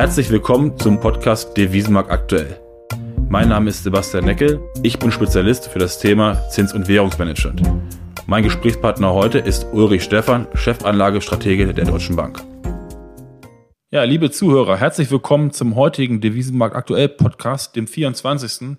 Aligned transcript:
Herzlich 0.00 0.30
willkommen 0.30 0.78
zum 0.78 0.98
Podcast 0.98 1.54
Devisenmarkt 1.58 2.10
aktuell. 2.10 2.58
Mein 3.28 3.50
Name 3.50 3.68
ist 3.68 3.84
Sebastian 3.84 4.24
Neckel. 4.24 4.58
Ich 4.82 4.98
bin 4.98 5.12
Spezialist 5.12 5.68
für 5.68 5.78
das 5.78 5.98
Thema 5.98 6.48
Zins- 6.48 6.72
und 6.72 6.88
Währungsmanagement. 6.88 7.60
Mein 8.26 8.42
Gesprächspartner 8.42 9.12
heute 9.12 9.40
ist 9.40 9.66
Ulrich 9.74 10.02
Stephan, 10.02 10.46
Chefanlagestratege 10.54 11.74
der 11.74 11.84
Deutschen 11.84 12.16
Bank. 12.16 12.42
Ja, 13.90 14.04
liebe 14.04 14.30
Zuhörer, 14.30 14.78
herzlich 14.78 15.10
willkommen 15.10 15.50
zum 15.50 15.76
heutigen 15.76 16.22
Devisenmarkt 16.22 16.76
aktuell 16.76 17.10
Podcast, 17.10 17.76
dem 17.76 17.86
24. 17.86 18.78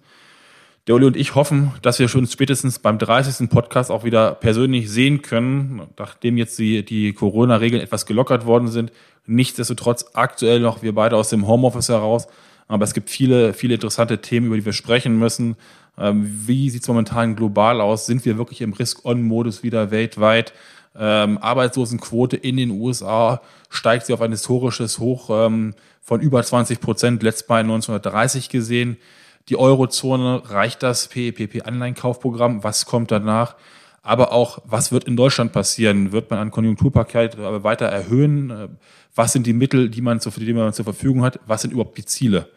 Der 0.87 0.95
Uli 0.95 1.05
und 1.05 1.15
ich 1.15 1.35
hoffen, 1.35 1.71
dass 1.83 1.99
wir 1.99 2.07
schon 2.07 2.25
spätestens 2.25 2.79
beim 2.79 2.97
30. 2.97 3.47
Podcast 3.51 3.91
auch 3.91 4.03
wieder 4.03 4.33
persönlich 4.33 4.89
sehen 4.89 5.21
können, 5.21 5.83
nachdem 5.99 6.37
jetzt 6.37 6.57
die, 6.57 6.83
die 6.83 7.13
Corona-Regeln 7.13 7.83
etwas 7.83 8.07
gelockert 8.07 8.47
worden 8.47 8.69
sind. 8.69 8.91
Nichtsdestotrotz 9.25 10.05
aktuell 10.13 10.59
noch 10.59 10.81
wir 10.81 10.93
beide 10.93 11.15
aus 11.15 11.29
dem 11.29 11.47
Homeoffice 11.47 11.89
heraus. 11.89 12.27
Aber 12.67 12.83
es 12.83 12.93
gibt 12.93 13.09
viele, 13.09 13.53
viele 13.53 13.75
interessante 13.75 14.21
Themen, 14.21 14.47
über 14.47 14.55
die 14.55 14.65
wir 14.65 14.73
sprechen 14.73 15.19
müssen. 15.19 15.55
Ähm, 15.97 16.29
wie 16.47 16.69
sieht 16.69 16.83
es 16.83 16.87
momentan 16.87 17.35
global 17.35 17.81
aus? 17.81 18.05
Sind 18.05 18.23
wir 18.25 18.37
wirklich 18.37 18.61
im 18.61 18.73
Risk-On-Modus 18.73 19.63
wieder 19.63 19.91
weltweit? 19.91 20.53
Ähm, 20.97 21.37
Arbeitslosenquote 21.37 22.37
in 22.37 22.57
den 22.57 22.71
USA 22.71 23.41
steigt 23.69 24.05
sie 24.05 24.13
auf 24.13 24.21
ein 24.21 24.31
historisches 24.31 24.99
Hoch 24.99 25.29
ähm, 25.29 25.73
von 26.01 26.19
über 26.21 26.43
20 26.43 26.81
Prozent, 26.81 27.23
letztes 27.23 27.47
Mal 27.47 27.59
1930 27.61 28.49
gesehen 28.49 28.97
die 29.49 29.57
Eurozone, 29.57 30.43
reicht 30.49 30.83
das 30.83 31.07
PEPP-Anleihenkaufprogramm, 31.09 32.63
was 32.63 32.85
kommt 32.85 33.11
danach? 33.11 33.55
Aber 34.03 34.31
auch, 34.31 34.59
was 34.65 34.91
wird 34.91 35.03
in 35.03 35.15
Deutschland 35.15 35.51
passieren? 35.51 36.11
Wird 36.11 36.31
man 36.31 36.39
ein 36.39 36.51
Konjunkturpaket 36.51 37.37
weiter 37.37 37.85
erhöhen? 37.85 38.77
Was 39.13 39.33
sind 39.33 39.45
die 39.45 39.53
Mittel, 39.53 39.89
die 39.89 40.01
man, 40.01 40.19
zur, 40.19 40.31
die 40.31 40.53
man 40.53 40.73
zur 40.73 40.85
Verfügung 40.85 41.23
hat? 41.23 41.39
Was 41.45 41.61
sind 41.61 41.71
überhaupt 41.71 41.97
die 41.97 42.05
Ziele? 42.05 42.49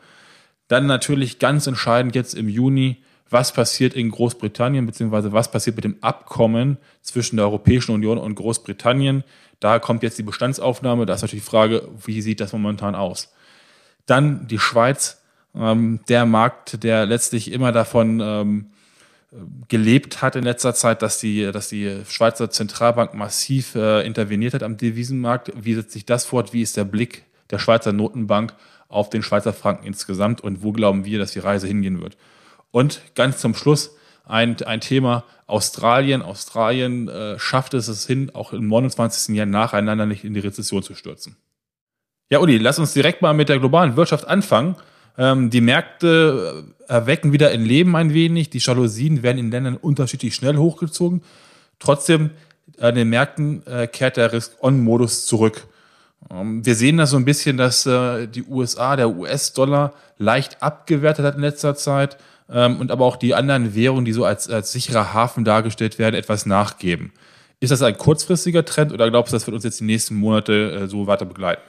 Dann 0.69 0.87
natürlich 0.87 1.39
ganz 1.39 1.67
entscheidend 1.67 2.15
jetzt 2.15 2.35
im 2.35 2.49
Juni, 2.49 3.03
was 3.29 3.53
passiert 3.53 3.95
in 3.95 4.11
Großbritannien, 4.11 4.87
beziehungsweise 4.87 5.33
was 5.33 5.51
passiert 5.51 5.77
mit 5.77 5.85
dem 5.85 5.97
Abkommen 6.03 6.79
zwischen 7.03 7.37
der 7.37 7.47
Europäischen 7.47 7.93
Union 7.93 8.17
und 8.17 8.35
Großbritannien. 8.37 9.25
Da 9.61 9.79
kommt 9.79 10.03
jetzt 10.03 10.19
die 10.19 10.23
Bestandsaufnahme. 10.23 11.05
Da 11.05 11.15
ist 11.15 11.23
natürlich 11.23 11.45
die 11.45 11.51
Frage, 11.51 11.89
wie 12.05 12.23
sieht 12.23 12.41
das 12.41 12.53
momentan 12.53 12.95
aus? 12.95 13.33
Dann 14.07 14.47
die 14.47 14.59
Schweiz 14.59 15.23
ähm, 15.55 16.01
der 16.09 16.27
Markt, 16.27 16.83
der 16.83 17.07
letztlich 17.07 17.53
immer 17.53 17.73
davon 17.73 18.21
ähm, 18.21 18.71
gelebt 19.69 20.23
hat 20.23 20.37
in 20.37 20.45
letzter 20.45 20.75
Zeit, 20.75 21.03
dass 21.03 21.19
die, 21.19 21.51
dass 21.51 21.69
die 21.69 22.03
Schweizer 22.09 22.51
Zentralbank 22.51 23.15
massiv 23.15 23.75
äh, 23.75 24.07
interveniert 24.07 24.55
hat 24.55 24.63
am 24.63 24.77
Devisenmarkt. 24.77 25.53
Wie 25.57 25.75
setzt 25.75 25.93
sich 25.93 26.07
das 26.07 26.25
fort? 26.25 26.53
Wie 26.53 26.63
ist 26.63 26.77
der 26.77 26.85
Blick 26.85 27.25
der 27.51 27.59
Schweizer 27.59 27.93
Notenbank 27.93 28.55
auf 28.89 29.11
den 29.11 29.23
Schweizer 29.23 29.53
Franken 29.53 29.87
insgesamt 29.87 30.41
und 30.41 30.63
wo 30.63 30.73
glauben 30.73 31.05
wir, 31.05 31.19
dass 31.19 31.33
die 31.33 31.41
Reise 31.41 31.67
hingehen 31.67 32.01
wird? 32.01 32.17
Und 32.71 33.01
ganz 33.15 33.39
zum 33.39 33.55
Schluss 33.55 33.97
ein, 34.25 34.61
ein 34.63 34.81
Thema 34.81 35.25
Australien. 35.47 36.23
Australien 36.23 37.09
äh, 37.09 37.39
schafft 37.39 37.75
es 37.75 37.89
es 37.89 38.07
hin, 38.07 38.31
auch 38.35 38.53
im 38.53 38.69
29. 38.69 39.35
Jahr 39.35 39.47
nacheinander 39.47 40.07
nicht 40.07 40.25
in 40.25 40.35
die 40.35 40.41
Rezession 40.41 40.83
zu 40.83 40.95
stürzen. 40.95 41.37
Ja, 42.31 42.39
Uli, 42.39 42.59
lass 42.59 42.79
uns 42.79 42.95
direkt 42.95 43.21
mal 43.21 43.35
mit 43.35 43.49
der 43.49 43.59
globalen 43.59 43.97
Wirtschaft 43.97 44.27
anfangen. 44.27 44.77
Ähm, 45.17 45.51
die 45.51 45.61
Märkte 45.61 46.65
äh, 46.89 46.93
erwecken 46.93 47.33
wieder 47.33 47.53
in 47.53 47.65
Leben 47.65 47.95
ein 47.97 48.13
wenig. 48.15 48.51
Die 48.51 48.59
Jalousien 48.59 49.23
werden 49.23 49.39
in 49.39 49.51
Ländern 49.51 49.77
unterschiedlich 49.77 50.35
schnell 50.35 50.57
hochgezogen. 50.57 51.23
Trotzdem 51.79 52.31
an 52.81 52.95
den 52.95 53.09
Märkten 53.09 53.67
äh, 53.67 53.87
kehrt 53.87 54.17
der 54.17 54.33
Risk-On-Modus 54.33 55.27
zurück. 55.27 55.67
Ähm, 56.31 56.65
wir 56.65 56.75
sehen 56.75 56.97
da 56.97 57.07
so 57.07 57.17
ein 57.17 57.25
bisschen, 57.25 57.57
dass 57.57 57.87
äh, 57.87 58.27
die 58.27 58.45
USA, 58.45 58.97
der 58.97 59.11
US-Dollar 59.11 59.93
leicht 60.19 60.63
abgewertet 60.63 61.25
hat 61.25 61.37
in 61.37 61.43
letzter 61.43 61.75
Zeit 61.75 62.17
ähm, 62.51 62.81
und 62.81 62.91
aber 62.91 63.05
auch 63.05 63.17
die 63.17 63.35
anderen 63.35 63.75
Währungen, 63.75 64.05
die 64.05 64.13
so 64.13 64.25
als, 64.25 64.49
als 64.49 64.73
sicherer 64.73 65.15
Hafen 65.15 65.45
dargestellt 65.45 65.99
werden, 65.99 66.15
etwas 66.15 66.47
nachgeben. 66.47 67.13
Ist 67.61 67.71
das 67.71 67.83
ein 67.83 67.97
kurzfristiger 67.97 68.65
Trend 68.65 68.93
oder 68.93 69.09
glaubst 69.11 69.33
du, 69.33 69.37
das 69.37 69.47
wird 69.47 69.55
uns 69.55 69.65
jetzt 69.65 69.81
die 69.81 69.85
nächsten 69.85 70.17
Monate 70.17 70.73
äh, 70.73 70.87
so 70.87 71.07
weiter 71.07 71.25
begleiten? 71.25 71.63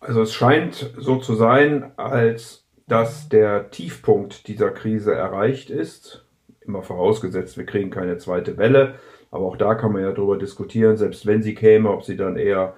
Also 0.00 0.22
es 0.22 0.32
scheint 0.34 0.90
so 0.98 1.16
zu 1.16 1.34
sein, 1.36 1.92
als 1.96 2.61
dass 2.92 3.30
der 3.30 3.70
Tiefpunkt 3.70 4.48
dieser 4.48 4.70
Krise 4.70 5.14
erreicht 5.14 5.70
ist. 5.70 6.26
Immer 6.60 6.82
vorausgesetzt, 6.82 7.56
wir 7.56 7.64
kriegen 7.64 7.88
keine 7.88 8.18
zweite 8.18 8.58
Welle. 8.58 8.96
Aber 9.30 9.46
auch 9.46 9.56
da 9.56 9.74
kann 9.74 9.92
man 9.92 10.02
ja 10.02 10.12
darüber 10.12 10.36
diskutieren, 10.36 10.98
selbst 10.98 11.24
wenn 11.24 11.42
sie 11.42 11.54
käme, 11.54 11.90
ob 11.90 12.04
sie 12.04 12.18
dann 12.18 12.36
eher 12.36 12.74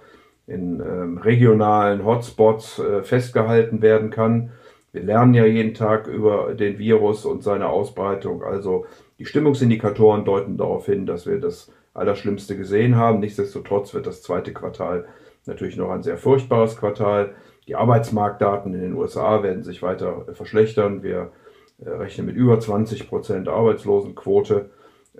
in 0.46 0.78
ähm, 0.78 1.18
regionalen 1.18 2.04
Hotspots 2.04 2.78
äh, 2.78 3.02
festgehalten 3.02 3.82
werden 3.82 4.10
kann. 4.10 4.52
Wir 4.92 5.02
lernen 5.02 5.34
ja 5.34 5.46
jeden 5.46 5.74
Tag 5.74 6.06
über 6.06 6.54
den 6.54 6.78
Virus 6.78 7.24
und 7.24 7.42
seine 7.42 7.68
Ausbreitung. 7.68 8.44
Also 8.44 8.86
die 9.18 9.24
Stimmungsindikatoren 9.24 10.24
deuten 10.24 10.56
darauf 10.58 10.86
hin, 10.86 11.06
dass 11.06 11.26
wir 11.26 11.40
das 11.40 11.72
Allerschlimmste 11.92 12.56
gesehen 12.56 12.94
haben. 12.94 13.18
Nichtsdestotrotz 13.18 13.94
wird 13.94 14.06
das 14.06 14.22
zweite 14.22 14.52
Quartal 14.52 15.06
natürlich 15.44 15.76
noch 15.76 15.90
ein 15.90 16.04
sehr 16.04 16.18
furchtbares 16.18 16.76
Quartal. 16.76 17.34
Die 17.66 17.76
Arbeitsmarktdaten 17.76 18.74
in 18.74 18.80
den 18.80 18.94
USA 18.94 19.42
werden 19.42 19.62
sich 19.62 19.82
weiter 19.82 20.26
verschlechtern. 20.34 21.02
Wir 21.02 21.30
äh, 21.82 21.88
rechnen 21.88 22.26
mit 22.26 22.36
über 22.36 22.60
20 22.60 23.08
Prozent 23.08 23.48
Arbeitslosenquote 23.48 24.70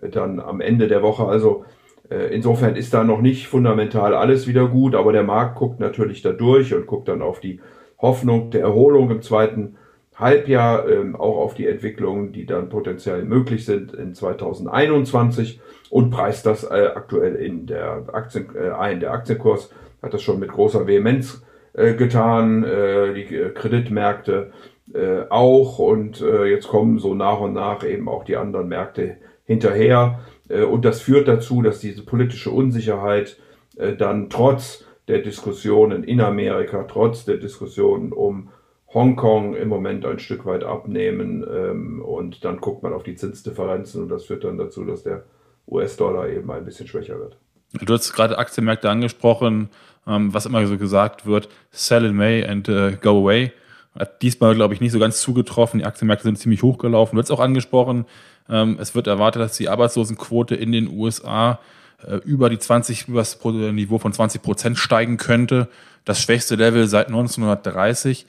äh, 0.00 0.08
dann 0.08 0.40
am 0.40 0.60
Ende 0.60 0.86
der 0.86 1.02
Woche. 1.02 1.24
Also 1.24 1.64
äh, 2.10 2.34
insofern 2.34 2.76
ist 2.76 2.92
da 2.92 3.02
noch 3.02 3.20
nicht 3.20 3.48
fundamental 3.48 4.14
alles 4.14 4.46
wieder 4.46 4.68
gut, 4.68 4.94
aber 4.94 5.12
der 5.12 5.22
Markt 5.22 5.56
guckt 5.56 5.80
natürlich 5.80 6.22
da 6.22 6.32
durch 6.32 6.74
und 6.74 6.86
guckt 6.86 7.08
dann 7.08 7.22
auf 7.22 7.40
die 7.40 7.60
Hoffnung 7.98 8.50
der 8.50 8.62
Erholung 8.62 9.10
im 9.10 9.22
zweiten 9.22 9.76
Halbjahr, 10.14 10.88
ähm, 10.88 11.16
auch 11.16 11.38
auf 11.38 11.54
die 11.54 11.66
Entwicklungen, 11.66 12.32
die 12.32 12.46
dann 12.46 12.68
potenziell 12.68 13.24
möglich 13.24 13.64
sind 13.64 13.94
in 13.94 14.14
2021 14.14 15.60
und 15.90 16.10
preist 16.10 16.46
das 16.46 16.68
aktuell 16.70 17.34
in 17.36 17.66
der 17.66 18.04
Aktien, 18.12 18.56
ein. 18.56 19.00
Der 19.00 19.12
Aktienkurs 19.12 19.70
hat 20.02 20.14
das 20.14 20.22
schon 20.22 20.38
mit 20.38 20.50
großer 20.50 20.86
Vehemenz 20.86 21.42
äh, 21.74 21.94
getan, 21.94 22.64
äh, 22.64 23.14
die 23.14 23.34
äh, 23.34 23.50
Kreditmärkte 23.50 24.52
äh, 24.92 25.22
auch. 25.28 25.78
Und 25.78 26.20
äh, 26.20 26.44
jetzt 26.46 26.68
kommen 26.68 26.98
so 26.98 27.14
nach 27.14 27.40
und 27.40 27.52
nach 27.52 27.84
eben 27.84 28.08
auch 28.08 28.24
die 28.24 28.36
anderen 28.36 28.68
Märkte 28.68 29.16
hinterher. 29.44 30.20
Äh, 30.48 30.62
und 30.62 30.84
das 30.84 31.00
führt 31.02 31.28
dazu, 31.28 31.62
dass 31.62 31.80
diese 31.80 32.04
politische 32.04 32.50
Unsicherheit 32.50 33.38
äh, 33.76 33.94
dann 33.94 34.30
trotz 34.30 34.84
der 35.08 35.18
Diskussionen 35.18 36.04
in 36.04 36.20
Amerika, 36.20 36.84
trotz 36.84 37.24
der 37.24 37.36
Diskussionen 37.36 38.12
um 38.12 38.50
Hongkong 38.92 39.56
im 39.56 39.68
Moment 39.68 40.06
ein 40.06 40.20
Stück 40.20 40.46
weit 40.46 40.64
abnehmen. 40.64 41.44
Ähm, 41.52 42.02
und 42.02 42.44
dann 42.44 42.60
guckt 42.60 42.82
man 42.82 42.92
auf 42.92 43.02
die 43.02 43.16
Zinsdifferenzen. 43.16 44.02
Und 44.02 44.08
das 44.08 44.26
führt 44.26 44.44
dann 44.44 44.58
dazu, 44.58 44.84
dass 44.84 45.02
der 45.02 45.24
US-Dollar 45.66 46.28
eben 46.28 46.50
ein 46.50 46.64
bisschen 46.64 46.86
schwächer 46.86 47.18
wird. 47.18 47.36
Du 47.82 47.92
hast 47.92 48.12
gerade 48.12 48.38
Aktienmärkte 48.38 48.88
angesprochen, 48.88 49.68
was 50.06 50.46
immer 50.46 50.66
so 50.66 50.76
gesagt 50.76 51.26
wird, 51.26 51.48
sell 51.70 52.04
in 52.04 52.14
May 52.14 52.44
and 52.44 52.68
uh, 52.68 52.92
go 53.00 53.20
away. 53.20 53.52
Hat 53.98 54.22
diesmal, 54.22 54.54
glaube 54.54 54.74
ich, 54.74 54.80
nicht 54.80 54.92
so 54.92 54.98
ganz 54.98 55.20
zugetroffen. 55.20 55.80
Die 55.80 55.86
Aktienmärkte 55.86 56.24
sind 56.24 56.38
ziemlich 56.38 56.62
hochgelaufen. 56.62 57.16
Du 57.16 57.22
hast 57.22 57.30
auch 57.30 57.40
angesprochen, 57.40 58.06
ähm, 58.48 58.76
es 58.80 58.94
wird 58.94 59.06
erwartet, 59.06 59.40
dass 59.40 59.56
die 59.56 59.68
Arbeitslosenquote 59.68 60.54
in 60.54 60.72
den 60.72 60.88
USA 60.88 61.60
äh, 62.06 62.16
über 62.16 62.50
die 62.50 62.58
20, 62.58 63.08
über 63.08 63.20
das 63.20 63.42
Niveau 63.42 63.98
von 63.98 64.12
20 64.12 64.42
Prozent 64.42 64.78
steigen 64.78 65.16
könnte. 65.16 65.68
Das 66.04 66.20
schwächste 66.20 66.56
Level 66.56 66.86
seit 66.86 67.06
1930. 67.06 68.26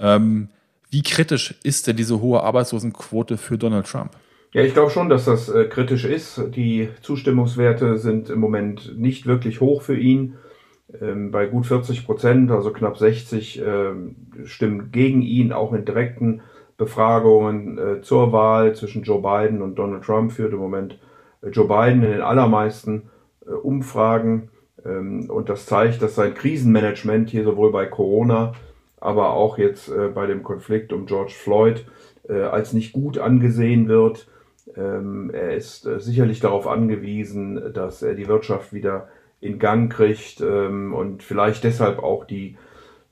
Ähm, 0.00 0.48
wie 0.90 1.02
kritisch 1.02 1.54
ist 1.62 1.86
denn 1.86 1.96
diese 1.96 2.20
hohe 2.20 2.42
Arbeitslosenquote 2.42 3.36
für 3.36 3.56
Donald 3.56 3.86
Trump? 3.86 4.12
Ja, 4.52 4.62
ich 4.62 4.74
glaube 4.74 4.90
schon, 4.90 5.08
dass 5.08 5.24
das 5.24 5.48
äh, 5.48 5.64
kritisch 5.64 6.04
ist. 6.04 6.40
Die 6.54 6.88
Zustimmungswerte 7.02 7.98
sind 7.98 8.30
im 8.30 8.38
Moment 8.38 8.96
nicht 8.96 9.26
wirklich 9.26 9.60
hoch 9.60 9.82
für 9.82 9.96
ihn. 9.96 10.34
Ähm, 11.00 11.30
bei 11.30 11.46
gut 11.46 11.66
40 11.66 12.06
Prozent, 12.06 12.50
also 12.50 12.72
knapp 12.72 12.98
60, 12.98 13.62
ähm, 13.64 14.16
stimmen 14.44 14.90
gegen 14.92 15.22
ihn, 15.22 15.52
auch 15.52 15.72
in 15.72 15.84
direkten 15.84 16.42
Befragungen 16.76 17.78
äh, 17.78 18.02
zur 18.02 18.32
Wahl 18.32 18.74
zwischen 18.74 19.02
Joe 19.02 19.22
Biden 19.22 19.62
und 19.62 19.76
Donald 19.76 20.04
Trump 20.04 20.32
führt 20.32 20.52
im 20.52 20.58
Moment 20.58 20.98
äh, 21.42 21.48
Joe 21.48 21.68
Biden 21.68 22.02
in 22.02 22.10
den 22.10 22.20
allermeisten 22.20 23.10
äh, 23.46 23.50
Umfragen. 23.50 24.50
Ähm, 24.84 25.30
und 25.30 25.48
das 25.48 25.66
zeigt, 25.66 26.02
dass 26.02 26.16
sein 26.16 26.34
Krisenmanagement 26.34 27.30
hier 27.30 27.44
sowohl 27.44 27.70
bei 27.70 27.86
Corona, 27.86 28.52
aber 28.98 29.30
auch 29.34 29.58
jetzt 29.58 29.92
bei 30.14 30.26
dem 30.26 30.42
Konflikt 30.42 30.90
um 30.90 31.04
George 31.04 31.34
Floyd 31.36 31.84
als 32.26 32.72
nicht 32.72 32.94
gut 32.94 33.18
angesehen 33.18 33.86
wird. 33.86 34.30
Er 34.74 35.54
ist 35.54 35.82
sicherlich 35.98 36.40
darauf 36.40 36.66
angewiesen, 36.66 37.74
dass 37.74 38.00
er 38.00 38.14
die 38.14 38.28
Wirtschaft 38.28 38.72
wieder 38.72 39.08
in 39.44 39.58
Gang 39.58 39.92
kriegt 39.92 40.40
ähm, 40.40 40.94
und 40.94 41.22
vielleicht 41.22 41.64
deshalb 41.64 41.98
auch 41.98 42.24
die 42.24 42.56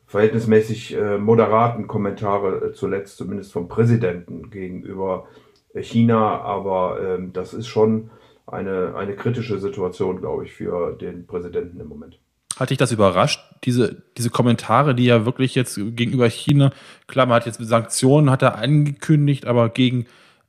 verhältnismäßig 0.06 0.94
äh, 0.94 1.19
moderaten 1.19 1.87
Kommentare 1.87 2.69
äh, 2.69 2.73
zuletzt 2.73 3.17
zumindest 3.17 3.52
vom 3.52 3.69
Präsidenten 3.69 4.50
gegenüber 4.50 5.26
China. 5.75 6.40
Aber 6.40 6.99
ähm, 7.00 7.32
das 7.32 7.55
ist 7.55 7.67
schon 7.67 8.11
eine, 8.46 8.94
eine 8.96 9.14
kritische 9.14 9.58
Situation, 9.58 10.20
glaube 10.20 10.44
ich, 10.44 10.52
für 10.52 10.93
den 10.93 11.26
Präsidenten 11.26 11.81
im 11.81 11.88
Moment. 11.88 12.19
Hat 12.58 12.70
dich 12.70 12.78
das 12.78 12.93
überrascht, 12.93 13.40
diese, 13.64 14.02
diese 14.17 14.31
Kommentare, 14.31 14.94
die 14.94 15.06
ja 15.06 15.25
wirklich 15.25 15.55
jetzt 15.55 15.76
gegenüber 15.76 16.28
China, 16.28 16.73
klar, 17.06 17.26
man 17.26 17.37
hat 17.37 17.46
jetzt 17.46 17.62
Sanktionen, 17.62 18.31
hat 18.31 18.43
er 18.43 18.56
angekündigt, 18.56 19.46
aber 19.46 19.70
gegen, 19.70 20.06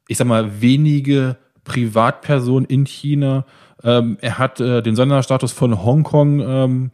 ich 0.08 0.18
sag 0.18 0.28
mal, 0.28 0.62
wenige 0.62 1.38
Privatpersonen 1.64 2.66
in 2.66 2.86
China. 2.86 3.46
Ähm, 3.84 4.18
er 4.22 4.38
hat 4.38 4.60
äh, 4.60 4.82
den 4.82 4.96
Sonderstatus 4.96 5.52
von 5.52 5.84
Hongkong 5.84 6.40
ähm, 6.40 6.92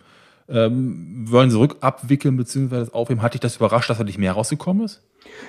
ähm, 0.49 1.25
wollen 1.29 1.51
sie 1.51 1.59
rückabwickeln 1.59 2.35
bzw. 2.35 2.91
aufheben. 2.91 3.21
Hat 3.21 3.33
dich 3.33 3.41
das 3.41 3.57
überrascht, 3.57 3.89
dass 3.89 3.97
da 3.97 4.03
nicht 4.03 4.17
mehr 4.17 4.33
rausgekommen 4.33 4.83
ist? 4.83 5.03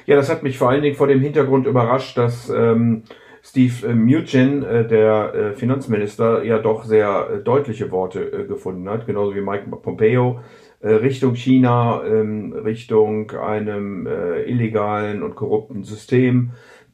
Ja, 0.06 0.16
das 0.16 0.28
hat 0.28 0.42
mich 0.42 0.58
vor 0.58 0.70
allen 0.70 0.82
Dingen 0.82 0.96
vor 0.96 1.06
dem 1.06 1.20
Hintergrund 1.20 1.66
überrascht, 1.66 2.18
dass 2.18 2.50
ähm, 2.50 3.04
Steve 3.42 3.86
äh, 3.86 3.94
Mnuchin, 3.94 4.62
äh, 4.62 4.86
der 4.86 5.34
äh, 5.34 5.52
Finanzminister, 5.54 6.44
ja 6.44 6.58
doch 6.58 6.84
sehr 6.84 7.28
äh, 7.30 7.42
deutliche 7.42 7.90
Worte 7.90 8.20
äh, 8.20 8.44
gefunden 8.44 8.88
hat, 8.88 9.06
genauso 9.06 9.34
wie 9.34 9.40
Mike 9.40 9.64
Pompeo, 9.82 10.40
äh, 10.80 10.92
Richtung 10.92 11.34
China, 11.34 12.02
ähm, 12.04 12.52
Richtung 12.52 13.30
einem 13.32 14.06
illegalen 14.46 15.22
und 15.22 15.34
korrupten 15.34 15.84
System. 15.84 16.50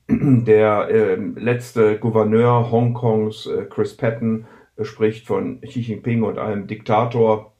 Der 0.08 0.88
ähm, 0.90 1.36
letzte 1.36 1.98
Gouverneur 1.98 2.70
Hongkongs, 2.70 3.48
Chris 3.70 3.96
Patton, 3.96 4.46
spricht 4.82 5.26
von 5.26 5.60
Xi 5.62 5.80
Jinping 5.80 6.22
und 6.22 6.38
einem 6.38 6.66
Diktator. 6.66 7.52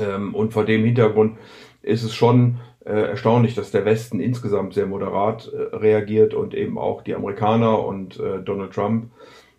Ähm, 0.00 0.34
und 0.34 0.52
vor 0.52 0.64
dem 0.64 0.84
Hintergrund 0.84 1.38
ist 1.82 2.02
es 2.02 2.14
schon 2.14 2.56
äh, 2.84 3.08
erstaunlich, 3.10 3.54
dass 3.54 3.70
der 3.70 3.84
Westen 3.84 4.20
insgesamt 4.20 4.74
sehr 4.74 4.86
moderat 4.86 5.52
äh, 5.52 5.76
reagiert 5.76 6.34
und 6.34 6.54
eben 6.54 6.78
auch 6.78 7.02
die 7.02 7.14
Amerikaner 7.14 7.84
und 7.84 8.18
äh, 8.20 8.40
Donald 8.44 8.72
Trump. 8.72 9.10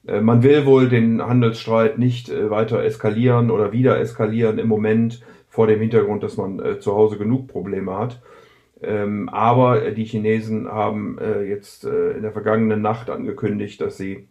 Äh, 0.08 0.22
man 0.22 0.44
will 0.44 0.66
wohl 0.66 0.90
den 0.90 1.22
Handelsstreit 1.22 1.98
nicht 1.98 2.30
äh, 2.30 2.50
weiter 2.50 2.84
eskalieren 2.84 3.52
oder 3.52 3.72
wieder 3.72 4.00
eskalieren 4.00 4.60
im 4.60 4.68
Moment 4.68 5.22
vor 5.50 5.68
dem 5.68 5.80
Hintergrund, 5.80 6.24
dass 6.24 6.38
man 6.38 6.60
äh, 6.60 6.80
zu 6.80 6.96
Hause 6.96 7.18
genug 7.18 7.48
Probleme 7.48 7.98
hat. 7.98 8.22
Ähm, 8.82 9.30
aber 9.30 9.92
die 9.92 10.06
Chinesen 10.06 10.68
haben 10.68 11.18
jetzt 11.48 11.84
in 11.84 12.22
der 12.22 12.32
vergangenen 12.32 12.82
Nacht 12.82 13.10
angekündigt, 13.10 13.82
dass 13.82 13.98
sie 13.98 14.28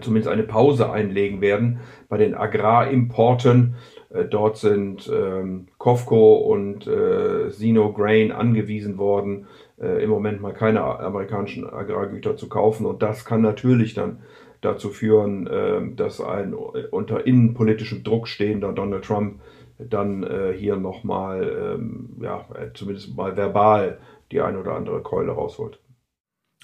zumindest 0.00 0.28
eine 0.28 0.44
Pause 0.44 0.92
einlegen 0.92 1.40
werden 1.40 1.80
bei 2.08 2.18
den 2.18 2.36
Agrarimporten 2.36 3.74
äh, 4.10 4.24
dort 4.24 4.56
sind 4.56 5.10
ähm, 5.12 5.66
Kofco 5.78 6.36
und 6.36 6.86
äh, 6.86 7.50
Sino 7.50 7.92
Grain 7.92 8.32
angewiesen 8.32 8.98
worden, 8.98 9.46
äh, 9.80 10.02
im 10.02 10.10
Moment 10.10 10.40
mal 10.40 10.52
keine 10.52 10.82
amerikanischen 10.82 11.68
Agrargüter 11.68 12.36
zu 12.36 12.48
kaufen. 12.48 12.86
Und 12.86 13.02
das 13.02 13.24
kann 13.24 13.42
natürlich 13.42 13.94
dann 13.94 14.20
dazu 14.60 14.90
führen, 14.90 15.46
äh, 15.46 15.94
dass 15.94 16.20
ein 16.20 16.54
unter 16.54 17.26
innenpolitischem 17.26 18.04
Druck 18.04 18.28
stehender 18.28 18.72
Donald 18.72 19.04
Trump 19.04 19.40
dann 19.78 20.22
äh, 20.22 20.52
hier 20.56 20.76
nochmal, 20.76 21.76
ähm, 21.76 22.16
ja, 22.22 22.46
zumindest 22.74 23.16
mal 23.16 23.36
verbal 23.36 23.98
die 24.32 24.40
ein 24.40 24.56
oder 24.56 24.74
andere 24.74 25.02
Keule 25.02 25.32
rausholt. 25.32 25.78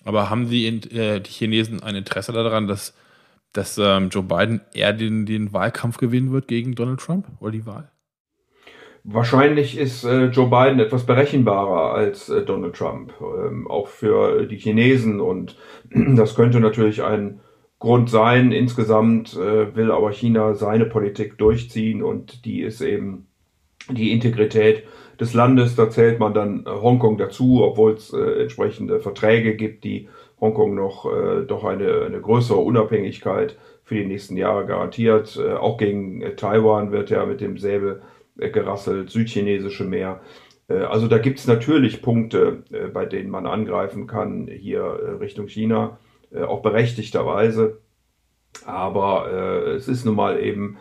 Aber 0.05 0.31
haben 0.31 0.49
die, 0.49 0.67
äh, 0.67 1.20
die 1.20 1.31
Chinesen 1.31 1.82
ein 1.82 1.94
Interesse 1.94 2.32
daran, 2.32 2.67
dass 2.67 2.94
dass 3.53 3.79
ähm, 3.79 4.09
Joe 4.09 4.23
Biden 4.23 4.62
eher 4.73 4.93
den, 4.93 5.26
den 5.26 5.53
Wahlkampf 5.53 5.99
gewinnen 5.99 6.32
wird 6.32 6.49
gegen 6.49 6.75
Donald 6.75 7.00
Trump 7.00 7.26
oder 7.41 7.53
die 7.53 7.67
Wahl? 7.67 7.91
Wahrscheinlich 9.05 9.76
ist 9.76 10.05
äh, 10.05 10.26
Joe 10.26 10.49
Biden 10.49 10.79
etwas 10.79 11.05
berechenbarer 11.05 11.93
als 11.93 12.29
äh, 12.29 12.44
Donald 12.44 12.76
Trump, 12.76 13.12
ähm, 13.20 13.67
auch 13.69 13.88
für 13.88 14.47
die 14.47 14.56
Chinesen. 14.56 15.20
Und 15.20 15.56
das 15.91 16.35
könnte 16.35 16.61
natürlich 16.61 17.03
ein 17.03 17.41
Grund 17.82 18.11
sein. 18.11 18.52
Insgesamt 18.52 19.34
äh, 19.34 19.75
will 19.75 19.90
aber 19.90 20.12
China 20.12 20.55
seine 20.55 20.87
Politik 20.87 21.37
durchziehen 21.37 22.00
und 22.00 22.44
die 22.44 22.61
ist 22.61 22.81
eben 22.81 23.26
die 23.90 24.12
Integrität 24.12 24.84
des 25.19 25.34
Landes. 25.34 25.75
Da 25.75 25.90
zählt 25.90 26.20
man 26.20 26.32
dann 26.32 26.64
Hongkong 26.64 27.19
dazu, 27.19 27.64
obwohl 27.64 27.94
es 27.94 28.12
äh, 28.12 28.43
entsprechende 28.43 29.00
Verträge 29.00 29.56
gibt, 29.56 29.82
die 29.82 30.08
Hongkong 30.40 30.76
noch 30.76 31.06
äh, 31.06 31.43
doch 31.44 31.64
eine, 31.64 32.02
eine 32.02 32.20
größere 32.20 32.58
Unabhängigkeit 32.58 33.56
für 33.82 33.96
die 33.96 34.06
nächsten 34.06 34.37
Jahre 34.37 34.64
garantiert. 34.64 35.37
Äh, 35.37 35.55
auch 35.55 35.76
gegen 35.76 36.23
äh, 36.23 36.37
Taiwan 36.37 36.93
wird 36.93 37.11
ja 37.11 37.26
mit 37.26 37.40
dem 37.40 37.58
Säbel 37.58 38.02
äh, 38.38 38.50
gerasselt, 38.50 39.11
südchinesische 39.11 39.82
Meer. 39.82 40.20
Äh, 40.69 40.82
also 40.82 41.08
da 41.08 41.19
gibt 41.19 41.40
es 41.40 41.49
natürlich 41.49 42.00
Punkte, 42.00 42.62
äh, 42.70 42.87
bei 42.87 43.06
denen 43.06 43.31
man 43.31 43.49
angreifen 43.49 44.06
kann, 44.06 44.46
hier 44.46 45.19
Richtung 45.20 45.49
China, 45.49 45.99
auch 46.34 46.62
berechtigterweise. 46.62 47.79
Aber 48.67 49.31
es 49.76 49.88
ist 49.88 50.05
nun 50.05 50.14
mal 50.14 50.38
eben 50.40 50.79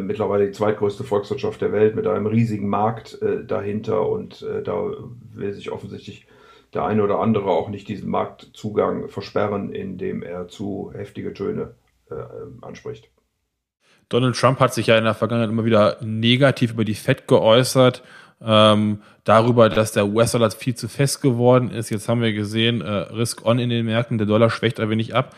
mittlerweile 0.00 0.46
die 0.46 0.52
zweitgrößte 0.52 1.04
Volkswirtschaft 1.04 1.60
der 1.60 1.72
Welt 1.72 1.94
mit 1.94 2.06
einem 2.06 2.26
riesigen 2.26 2.68
Markt 2.68 3.18
dahinter 3.46 4.08
und 4.08 4.44
da 4.64 4.90
will 5.34 5.52
sich 5.52 5.70
offensichtlich 5.70 6.26
der 6.74 6.84
eine 6.84 7.02
oder 7.02 7.20
andere 7.20 7.50
auch 7.50 7.68
nicht 7.68 7.88
diesen 7.88 8.10
Marktzugang 8.10 9.08
versperren, 9.08 9.72
indem 9.72 10.22
er 10.22 10.48
zu 10.48 10.92
heftige 10.94 11.32
Töne 11.32 11.74
äh, 12.10 12.14
anspricht. 12.60 13.10
Donald 14.08 14.36
Trump 14.36 14.60
hat 14.60 14.72
sich 14.72 14.86
ja 14.86 14.96
in 14.96 15.04
der 15.04 15.14
Vergangenheit 15.14 15.50
immer 15.50 15.64
wieder 15.64 15.98
negativ 16.02 16.72
über 16.72 16.84
die 16.84 16.94
Fed 16.94 17.28
geäußert, 17.28 18.02
ähm, 18.44 19.02
darüber, 19.24 19.68
dass 19.68 19.92
der 19.92 20.06
US-Dollar 20.06 20.50
viel 20.50 20.74
zu 20.74 20.88
fest 20.88 21.22
geworden 21.22 21.70
ist. 21.70 21.90
Jetzt 21.90 22.08
haben 22.08 22.22
wir 22.22 22.32
gesehen, 22.32 22.80
äh, 22.80 22.90
Risk-On 22.90 23.58
in 23.58 23.70
den 23.70 23.86
Märkten, 23.86 24.18
der 24.18 24.26
Dollar 24.26 24.50
schwächt 24.50 24.80
ein 24.80 24.90
wenig 24.90 25.14
ab. 25.14 25.34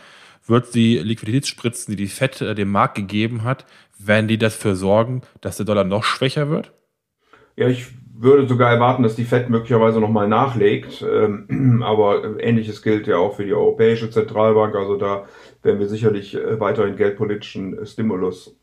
Wird 0.47 0.73
die 0.73 0.97
Liquiditätsspritzen, 0.97 1.95
die 1.95 2.03
die 2.03 2.07
Fed 2.07 2.41
äh, 2.41 2.55
dem 2.55 2.71
Markt 2.71 2.95
gegeben 2.95 3.43
hat, 3.43 3.65
werden 3.97 4.27
die 4.27 4.37
dafür 4.37 4.75
sorgen, 4.75 5.21
dass 5.41 5.57
der 5.57 5.65
Dollar 5.65 5.83
noch 5.83 6.03
schwächer 6.03 6.49
wird? 6.49 6.71
Ja, 7.55 7.67
ich 7.67 7.87
würde 8.21 8.47
sogar 8.47 8.71
erwarten, 8.71 9.03
dass 9.03 9.15
die 9.15 9.25
FED 9.25 9.49
möglicherweise 9.49 9.99
nochmal 9.99 10.27
nachlegt. 10.27 11.03
Ähm, 11.03 11.81
aber 11.85 12.39
ähnliches 12.39 12.81
gilt 12.81 13.07
ja 13.07 13.17
auch 13.17 13.35
für 13.35 13.45
die 13.45 13.53
Europäische 13.53 14.09
Zentralbank. 14.09 14.75
Also 14.75 14.95
da 14.95 15.25
werden 15.63 15.79
wir 15.79 15.87
sicherlich 15.87 16.35
äh, 16.35 16.59
weiterhin 16.59 16.95
geldpolitischen 16.95 17.85
Stimulus 17.85 18.57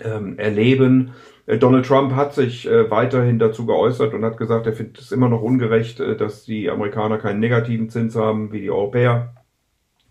ähm, 0.00 0.38
erleben. 0.38 1.12
Äh, 1.50 1.58
Donald 1.58 1.86
Trump 1.86 2.12
hat 2.14 2.34
sich 2.34 2.68
äh, 2.68 2.90
weiterhin 2.90 3.38
dazu 3.38 3.66
geäußert 3.66 4.14
und 4.14 4.24
hat 4.24 4.36
gesagt, 4.36 4.66
er 4.66 4.72
findet 4.72 4.98
es 4.98 5.12
immer 5.12 5.28
noch 5.28 5.42
ungerecht, 5.42 5.98
dass 6.00 6.44
die 6.44 6.70
Amerikaner 6.70 7.18
keinen 7.18 7.40
negativen 7.40 7.90
Zins 7.90 8.14
haben 8.14 8.52
wie 8.52 8.60
die 8.60 8.70
Europäer, 8.70 9.34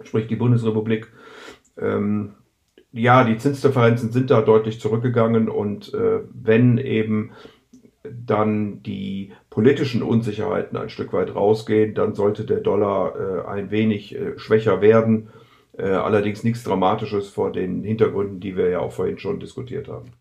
sprich 0.02 0.28
die 0.28 0.36
Bundesrepublik. 0.36 1.08
Ähm, 1.78 2.34
ja, 2.92 3.24
die 3.24 3.38
Zinsdifferenzen 3.38 4.12
sind 4.12 4.32
da 4.32 4.42
deutlich 4.42 4.82
zurückgegangen 4.82 5.48
und 5.48 5.94
wenn 5.94 6.80
eben 6.80 7.34
dann 8.04 8.82
die 8.82 9.34
politischen 9.52 10.02
Unsicherheiten 10.02 10.78
ein 10.78 10.90
Stück 10.90 11.14
weit 11.14 11.36
rausgehen, 11.36 11.94
dann 11.94 12.16
sollte 12.16 12.46
der 12.46 12.62
Dollar 12.62 13.14
äh, 13.16 13.48
ein 13.48 13.72
wenig 13.72 14.16
äh, 14.16 14.40
schwächer 14.40 14.82
werden. 14.82 15.30
Äh, 15.78 15.90
allerdings 15.90 16.44
nichts 16.44 16.64
Dramatisches 16.64 17.30
vor 17.30 17.52
den 17.52 17.84
Hintergründen, 17.84 18.40
die 18.40 18.56
wir 18.56 18.70
ja 18.70 18.80
auch 18.80 18.94
vorhin 18.94 19.20
schon 19.20 19.40
diskutiert 19.40 19.88
haben. 19.88 20.14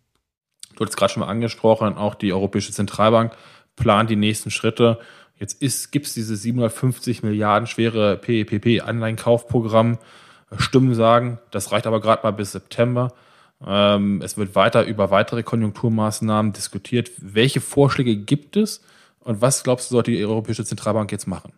Du 0.78 0.84
hast 0.84 0.96
gerade 0.96 1.12
schon 1.12 1.20
mal 1.20 1.28
angesprochen, 1.28 1.96
auch 1.96 2.14
die 2.14 2.32
Europäische 2.32 2.72
Zentralbank 2.72 3.32
plant 3.74 4.10
die 4.10 4.16
nächsten 4.16 4.50
Schritte. 4.50 4.98
Jetzt 5.36 5.90
gibt 5.90 6.06
es 6.06 6.14
dieses 6.14 6.42
750 6.42 7.22
Milliarden 7.22 7.66
schwere 7.66 8.16
PEPP-Anleihenkaufprogramm. 8.16 9.98
Stimmen 10.56 10.94
sagen, 10.94 11.38
das 11.50 11.72
reicht 11.72 11.86
aber 11.86 12.00
gerade 12.00 12.22
mal 12.22 12.30
bis 12.30 12.52
September. 12.52 13.12
Ähm, 13.66 14.22
es 14.24 14.38
wird 14.38 14.54
weiter 14.54 14.84
über 14.84 15.10
weitere 15.10 15.42
Konjunkturmaßnahmen 15.42 16.52
diskutiert. 16.52 17.10
Welche 17.18 17.60
Vorschläge 17.60 18.16
gibt 18.16 18.56
es 18.56 18.82
und 19.20 19.42
was 19.42 19.64
glaubst 19.64 19.90
du, 19.90 19.96
sollte 19.96 20.12
die 20.12 20.24
Europäische 20.24 20.64
Zentralbank 20.64 21.10
jetzt 21.10 21.26
machen? 21.26 21.52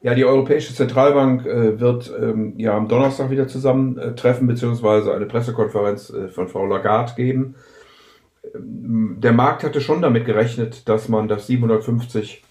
Ja, 0.00 0.14
die 0.14 0.24
Europäische 0.24 0.72
Zentralbank 0.72 1.44
äh, 1.46 1.80
wird 1.80 2.12
ähm, 2.16 2.54
ja 2.56 2.76
am 2.76 2.86
Donnerstag 2.86 3.30
wieder 3.30 3.48
zusammentreffen, 3.48 4.46
beziehungsweise 4.46 5.12
eine 5.12 5.26
Pressekonferenz 5.26 6.10
äh, 6.10 6.28
von 6.28 6.46
Frau 6.46 6.64
Lagarde 6.66 7.14
geben. 7.16 7.56
Der 8.54 9.32
Markt 9.32 9.64
hatte 9.64 9.80
schon 9.80 10.02
damit 10.02 10.24
gerechnet, 10.24 10.88
dass 10.88 11.08
man 11.08 11.28
das 11.28 11.46
750 11.46 12.42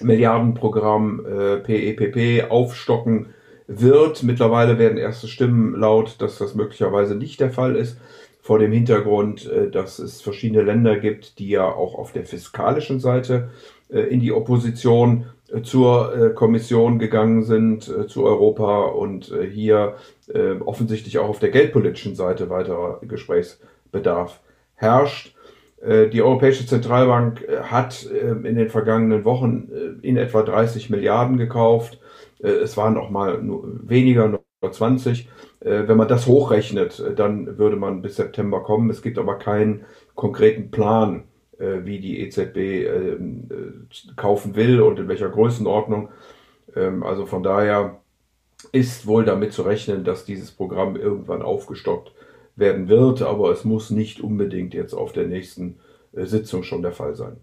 Milliarden 0.00 0.54
Programm 0.54 1.24
äh, 1.26 1.56
PEPP 1.58 2.50
aufstocken 2.50 3.34
wird. 3.66 4.22
Mittlerweile 4.22 4.78
werden 4.78 4.98
erste 4.98 5.28
Stimmen 5.28 5.74
laut, 5.74 6.16
dass 6.20 6.38
das 6.38 6.54
möglicherweise 6.54 7.14
nicht 7.14 7.40
der 7.40 7.50
Fall 7.50 7.76
ist. 7.76 7.98
Vor 8.42 8.58
dem 8.58 8.72
Hintergrund, 8.72 9.46
äh, 9.50 9.70
dass 9.70 9.98
es 9.98 10.20
verschiedene 10.20 10.62
Länder 10.62 10.96
gibt, 10.98 11.38
die 11.38 11.50
ja 11.50 11.66
auch 11.66 11.94
auf 11.94 12.12
der 12.12 12.24
fiskalischen 12.24 12.98
Seite 12.98 13.50
äh, 13.90 14.00
in 14.00 14.20
die 14.20 14.32
Opposition 14.32 15.26
äh, 15.52 15.62
zur 15.62 16.34
Kommission 16.34 16.98
gegangen 16.98 17.42
sind, 17.42 17.84
zu 18.08 18.24
Europa 18.24 18.82
und 18.86 19.32
hier 19.50 19.96
offensichtlich 20.64 21.18
auch 21.18 21.28
auf 21.28 21.40
der 21.40 21.50
geldpolitischen 21.50 22.14
Seite 22.14 22.50
weiterer 22.50 23.00
Gesprächsbedarf 23.02 24.38
herrscht. 24.80 25.34
Die 25.82 26.20
Europäische 26.20 26.66
Zentralbank 26.66 27.46
hat 27.62 28.02
in 28.02 28.54
den 28.54 28.68
vergangenen 28.68 29.24
Wochen 29.24 29.98
in 30.02 30.18
etwa 30.18 30.42
30 30.42 30.90
Milliarden 30.90 31.38
gekauft. 31.38 31.98
Äh, 32.42 32.48
es 32.48 32.76
waren 32.76 32.96
auch 32.96 33.10
mal 33.10 33.42
nur 33.42 33.88
weniger, 33.88 34.28
nur 34.28 34.42
20. 34.72 35.28
Äh, 35.60 35.88
wenn 35.88 35.96
man 35.96 36.08
das 36.08 36.26
hochrechnet, 36.26 37.00
äh, 37.00 37.14
dann 37.14 37.58
würde 37.58 37.76
man 37.76 38.02
bis 38.02 38.16
September 38.16 38.62
kommen. 38.62 38.90
Es 38.90 39.02
gibt 39.02 39.18
aber 39.18 39.38
keinen 39.38 39.84
konkreten 40.14 40.70
Plan, 40.70 41.24
äh, 41.58 41.84
wie 41.84 42.00
die 42.00 42.20
EZB 42.20 42.56
äh, 42.56 43.16
kaufen 44.16 44.56
will 44.56 44.80
und 44.80 44.98
in 44.98 45.08
welcher 45.08 45.28
Größenordnung. 45.28 46.10
Ähm, 46.76 47.02
also 47.02 47.26
von 47.26 47.42
daher 47.42 48.00
ist 48.72 49.06
wohl 49.06 49.24
damit 49.24 49.52
zu 49.52 49.62
rechnen, 49.62 50.04
dass 50.04 50.24
dieses 50.24 50.50
Programm 50.50 50.96
irgendwann 50.96 51.42
aufgestockt 51.42 52.12
werden 52.60 52.88
wird, 52.88 53.22
aber 53.22 53.50
es 53.50 53.64
muss 53.64 53.90
nicht 53.90 54.20
unbedingt 54.20 54.74
jetzt 54.74 54.94
auf 54.94 55.12
der 55.12 55.26
nächsten 55.26 55.80
Sitzung 56.12 56.62
schon 56.62 56.82
der 56.82 56.92
Fall 56.92 57.14
sein. 57.14 57.38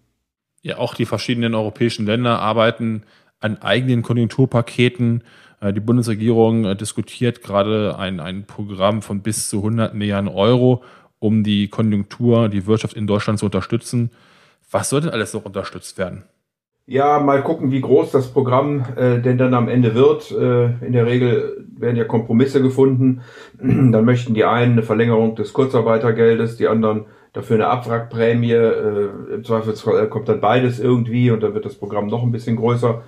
Ja, 0.61 0.77
auch 0.77 0.95
die 0.95 1.05
verschiedenen 1.05 1.55
europäischen 1.55 2.05
Länder 2.05 2.39
arbeiten 2.39 3.03
an 3.39 3.57
eigenen 3.61 4.01
Konjunkturpaketen. 4.01 5.23
Äh, 5.61 5.73
die 5.73 5.79
Bundesregierung 5.79 6.65
äh, 6.65 6.75
diskutiert 6.75 7.43
gerade 7.43 7.97
ein, 7.97 8.19
ein 8.19 8.45
Programm 8.45 9.01
von 9.01 9.21
bis 9.21 9.49
zu 9.49 9.57
100 9.57 9.93
Milliarden 9.93 10.29
Euro, 10.29 10.83
um 11.19 11.43
die 11.43 11.67
Konjunktur, 11.67 12.49
die 12.49 12.65
Wirtschaft 12.65 12.95
in 12.95 13.07
Deutschland 13.07 13.39
zu 13.39 13.45
unterstützen. 13.45 14.11
Was 14.71 14.89
soll 14.89 15.01
denn 15.01 15.11
alles 15.11 15.33
noch 15.33 15.45
unterstützt 15.45 15.97
werden? 15.97 16.23
Ja, 16.89 17.19
mal 17.19 17.43
gucken, 17.43 17.69
wie 17.71 17.81
groß 17.81 18.11
das 18.11 18.31
Programm 18.31 18.85
äh, 18.95 19.19
denn 19.19 19.37
dann 19.37 19.53
am 19.53 19.67
Ende 19.67 19.93
wird. 19.93 20.31
Äh, 20.31 20.85
in 20.85 20.93
der 20.93 21.05
Regel 21.05 21.65
werden 21.77 21.97
ja 21.97 22.05
Kompromisse 22.05 22.61
gefunden. 22.61 23.23
dann 23.59 24.05
möchten 24.05 24.33
die 24.33 24.45
einen 24.45 24.71
eine 24.71 24.83
Verlängerung 24.83 25.35
des 25.35 25.51
Kurzarbeitergeldes, 25.51 26.55
die 26.55 26.69
anderen 26.69 27.05
dafür 27.33 27.57
eine 27.57 27.67
Abwrackprämie. 27.67 28.53
Äh, 28.53 29.09
Im 29.33 29.43
Zweifelsfall 29.43 30.07
kommt 30.07 30.29
dann 30.29 30.39
beides 30.39 30.79
irgendwie 30.79 31.29
und 31.29 31.43
dann 31.43 31.53
wird 31.53 31.65
das 31.65 31.75
Programm 31.75 32.07
noch 32.07 32.23
ein 32.23 32.31
bisschen 32.31 32.55
größer. 32.55 33.03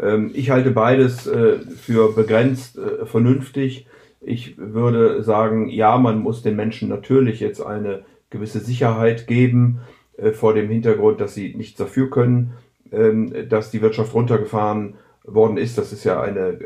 Ähm, 0.00 0.30
ich 0.32 0.48
halte 0.48 0.70
beides 0.70 1.26
äh, 1.26 1.58
für 1.58 2.14
begrenzt 2.14 2.78
äh, 2.78 3.04
vernünftig. 3.04 3.86
Ich 4.22 4.56
würde 4.56 5.22
sagen, 5.22 5.68
ja, 5.68 5.98
man 5.98 6.20
muss 6.20 6.40
den 6.40 6.56
Menschen 6.56 6.88
natürlich 6.88 7.40
jetzt 7.40 7.60
eine 7.60 8.04
gewisse 8.30 8.60
Sicherheit 8.60 9.26
geben 9.26 9.80
äh, 10.16 10.32
vor 10.32 10.54
dem 10.54 10.70
Hintergrund, 10.70 11.20
dass 11.20 11.34
sie 11.34 11.54
nichts 11.54 11.76
dafür 11.76 12.08
können, 12.08 12.54
dass 12.90 13.70
die 13.70 13.82
Wirtschaft 13.82 14.14
runtergefahren 14.14 14.94
worden 15.24 15.58
ist. 15.58 15.76
Das 15.76 15.92
ist 15.92 16.04
ja 16.04 16.20
eine 16.20 16.58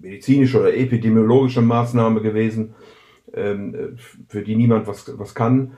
medizinische 0.00 0.60
oder 0.60 0.76
epidemiologische 0.76 1.62
Maßnahme 1.62 2.20
gewesen, 2.20 2.74
ähm, 3.32 3.96
für 4.28 4.42
die 4.42 4.56
niemand 4.56 4.86
was, 4.86 5.18
was 5.18 5.34
kann. 5.34 5.72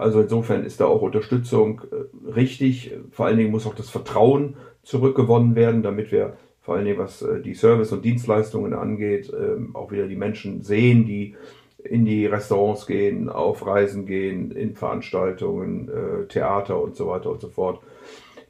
Also 0.00 0.20
insofern 0.20 0.64
ist 0.64 0.80
da 0.80 0.86
auch 0.86 1.02
Unterstützung 1.02 1.82
richtig. 2.24 2.92
Vor 3.10 3.26
allen 3.26 3.36
Dingen 3.36 3.50
muss 3.50 3.66
auch 3.66 3.74
das 3.74 3.90
Vertrauen 3.90 4.56
zurückgewonnen 4.84 5.56
werden, 5.56 5.82
damit 5.82 6.12
wir 6.12 6.36
vor 6.66 6.74
allen 6.74 6.84
Dingen, 6.84 6.98
was 6.98 7.22
äh, 7.22 7.40
die 7.40 7.54
Service- 7.54 7.92
und 7.92 8.04
Dienstleistungen 8.04 8.74
angeht, 8.74 9.32
ähm, 9.32 9.70
auch 9.74 9.92
wieder 9.92 10.08
die 10.08 10.16
Menschen 10.16 10.64
sehen, 10.64 11.06
die 11.06 11.36
in 11.84 12.04
die 12.04 12.26
Restaurants 12.26 12.88
gehen, 12.88 13.28
auf 13.28 13.64
Reisen 13.64 14.04
gehen, 14.04 14.50
in 14.50 14.74
Veranstaltungen, 14.74 15.88
äh, 15.88 16.26
Theater 16.26 16.82
und 16.82 16.96
so 16.96 17.06
weiter 17.06 17.30
und 17.30 17.40
so 17.40 17.48
fort. 17.48 17.80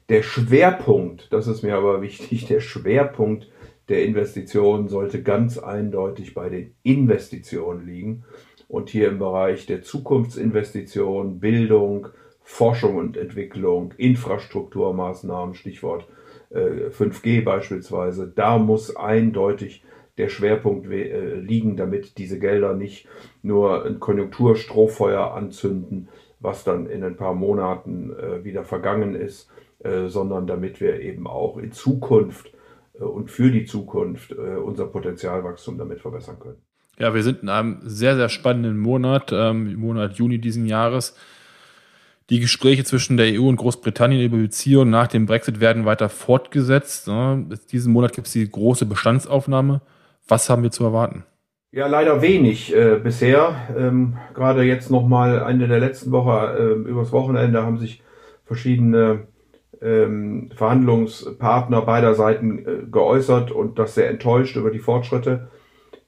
Der 0.09 0.23
Schwerpunkt, 0.23 1.33
das 1.33 1.47
ist 1.47 1.63
mir 1.63 1.75
aber 1.75 2.01
wichtig, 2.01 2.45
der 2.45 2.61
Schwerpunkt 2.61 3.49
der 3.89 4.05
Investitionen 4.05 4.87
sollte 4.87 5.21
ganz 5.21 5.57
eindeutig 5.57 6.33
bei 6.33 6.49
den 6.49 6.75
Investitionen 6.83 7.85
liegen. 7.85 8.23
Und 8.69 8.89
hier 8.89 9.09
im 9.09 9.19
Bereich 9.19 9.65
der 9.65 9.81
Zukunftsinvestitionen, 9.81 11.39
Bildung, 11.39 12.07
Forschung 12.41 12.95
und 12.95 13.17
Entwicklung, 13.17 13.93
Infrastrukturmaßnahmen, 13.97 15.55
Stichwort 15.55 16.07
5G 16.51 17.39
äh, 17.39 17.41
beispielsweise, 17.41 18.31
da 18.33 18.57
muss 18.57 18.95
eindeutig 18.95 19.83
der 20.17 20.29
Schwerpunkt 20.29 20.89
äh, 20.89 21.35
liegen, 21.35 21.75
damit 21.75 22.17
diese 22.17 22.39
Gelder 22.39 22.73
nicht 22.73 23.07
nur 23.41 23.85
ein 23.85 23.99
Konjunkturstrohfeuer 23.99 25.33
anzünden, 25.33 26.07
was 26.39 26.63
dann 26.63 26.87
in 26.87 27.03
ein 27.03 27.17
paar 27.17 27.33
Monaten 27.33 28.11
äh, 28.11 28.43
wieder 28.43 28.63
vergangen 28.63 29.15
ist, 29.15 29.49
sondern 29.79 30.47
damit 30.47 30.81
wir 30.81 31.01
eben 31.01 31.27
auch 31.27 31.57
in 31.57 31.71
Zukunft 31.71 32.51
und 32.93 33.29
für 33.29 33.51
die 33.51 33.65
Zukunft 33.65 34.31
unser 34.31 34.87
Potenzialwachstum 34.87 35.77
damit 35.77 36.01
verbessern 36.01 36.39
können. 36.39 36.61
Ja, 36.99 37.13
wir 37.13 37.21
sind 37.21 37.43
in 37.43 37.49
einem 37.49 37.79
sehr, 37.83 38.15
sehr 38.15 38.29
spannenden 38.29 38.77
Monat, 38.77 39.31
ähm, 39.31 39.75
Monat 39.75 40.15
Juni 40.15 40.39
diesen 40.39 40.65
Jahres. 40.65 41.15
Die 42.29 42.39
Gespräche 42.39 42.83
zwischen 42.83 43.15
der 43.15 43.39
EU 43.39 43.47
und 43.47 43.55
Großbritannien 43.55 44.21
über 44.21 44.37
Beziehungen 44.37 44.89
nach 44.89 45.07
dem 45.07 45.27
Brexit 45.27 45.61
werden 45.61 45.85
weiter 45.85 46.09
fortgesetzt. 46.09 47.09
Diesen 47.71 47.93
Monat 47.93 48.13
gibt 48.13 48.27
es 48.27 48.33
die 48.33 48.49
große 48.49 48.85
Bestandsaufnahme. 48.85 49.81
Was 50.27 50.49
haben 50.49 50.63
wir 50.63 50.71
zu 50.71 50.83
erwarten? 50.83 51.23
Ja, 51.71 51.87
leider 51.87 52.21
wenig 52.21 52.75
äh, 52.75 52.99
bisher. 53.01 53.55
Ähm, 53.77 54.17
Gerade 54.33 54.63
jetzt 54.63 54.91
nochmal 54.91 55.45
Ende 55.49 55.67
der 55.67 55.79
letzten 55.79 56.11
Woche, 56.11 56.57
äh, 56.57 56.89
übers 56.89 57.13
Wochenende, 57.13 57.63
haben 57.63 57.77
sich 57.77 58.03
verschiedene 58.43 59.27
ähm, 59.81 60.49
Verhandlungspartner 60.55 61.81
beider 61.81 62.15
Seiten 62.15 62.59
äh, 62.59 62.85
geäußert 62.91 63.51
und 63.51 63.79
das 63.79 63.95
sehr 63.95 64.09
enttäuscht 64.09 64.55
über 64.55 64.71
die 64.71 64.79
Fortschritte. 64.79 65.49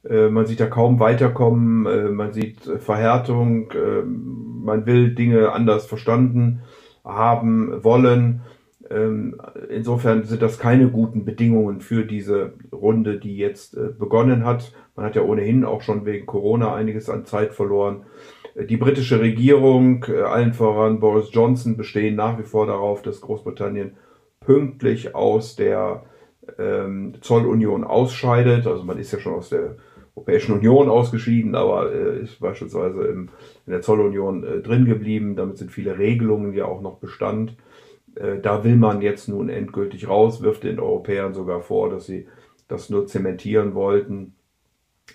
Äh, 0.07 0.29
man 0.29 0.45
sieht 0.45 0.59
da 0.59 0.67
kaum 0.67 0.99
weiterkommen, 0.99 1.85
äh, 1.85 2.09
man 2.09 2.33
sieht 2.33 2.61
Verhärtung, 2.79 3.71
man 4.61 4.85
will 4.85 5.15
Dinge 5.15 5.51
anders 5.51 5.85
verstanden 5.85 6.61
haben, 7.03 7.83
wollen. 7.83 8.41
Ähm, 8.89 9.39
insofern 9.69 10.23
sind 10.23 10.41
das 10.41 10.57
keine 10.57 10.89
guten 10.89 11.25
Bedingungen 11.25 11.81
für 11.81 12.05
diese 12.05 12.53
Runde, 12.71 13.19
die 13.19 13.37
jetzt 13.37 13.77
begonnen 13.99 14.45
hat. 14.45 14.73
Man 14.95 15.05
hat 15.05 15.15
ja 15.15 15.21
ohnehin 15.21 15.63
auch 15.63 15.81
schon 15.81 16.05
wegen 16.05 16.25
Corona 16.25 16.73
einiges 16.73 17.09
an 17.09 17.25
Zeit 17.25 17.53
verloren. 17.53 18.03
Die 18.67 18.77
britische 18.77 19.21
Regierung, 19.21 20.03
allen 20.03 20.53
voran 20.53 20.99
Boris 20.99 21.29
Johnson, 21.31 21.77
bestehen 21.77 22.15
nach 22.15 22.37
wie 22.39 22.43
vor 22.43 22.65
darauf, 22.65 23.01
dass 23.01 23.21
Großbritannien 23.21 23.95
pünktlich 24.39 25.15
aus 25.15 25.55
der 25.55 26.03
ähm, 26.57 27.13
Zollunion 27.21 27.83
ausscheidet. 27.83 28.67
Also 28.67 28.83
man 28.83 28.97
ist 28.97 29.11
ja 29.11 29.19
schon 29.19 29.33
aus 29.33 29.49
der 29.49 29.77
Europäischen 30.15 30.53
Union 30.53 30.89
ausgeschieden, 30.89 31.55
aber 31.55 31.93
äh, 31.93 32.23
ist 32.23 32.39
beispielsweise 32.39 33.03
im, 33.03 33.29
in 33.65 33.71
der 33.71 33.81
Zollunion 33.81 34.43
äh, 34.43 34.59
drin 34.61 34.85
geblieben. 34.85 35.35
Damit 35.35 35.57
sind 35.57 35.71
viele 35.71 35.97
Regelungen 35.97 36.53
ja 36.53 36.65
auch 36.65 36.81
noch 36.81 36.97
Bestand. 36.97 37.55
Äh, 38.15 38.39
da 38.39 38.63
will 38.63 38.75
man 38.75 39.01
jetzt 39.01 39.29
nun 39.29 39.49
endgültig 39.49 40.07
raus, 40.07 40.41
wirft 40.41 40.63
den 40.63 40.79
Europäern 40.79 41.33
sogar 41.33 41.61
vor, 41.61 41.89
dass 41.89 42.05
sie 42.05 42.27
das 42.67 42.89
nur 42.89 43.07
zementieren 43.07 43.73
wollten. 43.75 44.35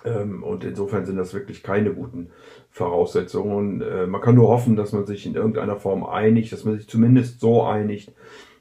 Ähm, 0.05 0.43
und 0.43 0.65
insofern 0.65 1.05
sind 1.05 1.17
das 1.17 1.35
wirklich 1.35 1.63
keine 1.63 1.93
guten 1.93 2.31
Voraussetzungen. 2.75 3.81
Äh, 3.81 4.09
man 4.09 4.21
kann 4.21 4.35
nur 4.35 4.49
hoffen, 4.49 4.75
dass 4.75 4.93
man 4.93 5.07
sich 5.07 5.27
in 5.27 5.37
irgendeiner 5.37 5.77
Form 5.77 6.05
einigt, 6.05 6.53
dass 6.53 6.65
man 6.65 6.77
sich 6.77 6.89
zumindest 6.89 7.39
so 7.39 7.63
einigt, 7.63 8.13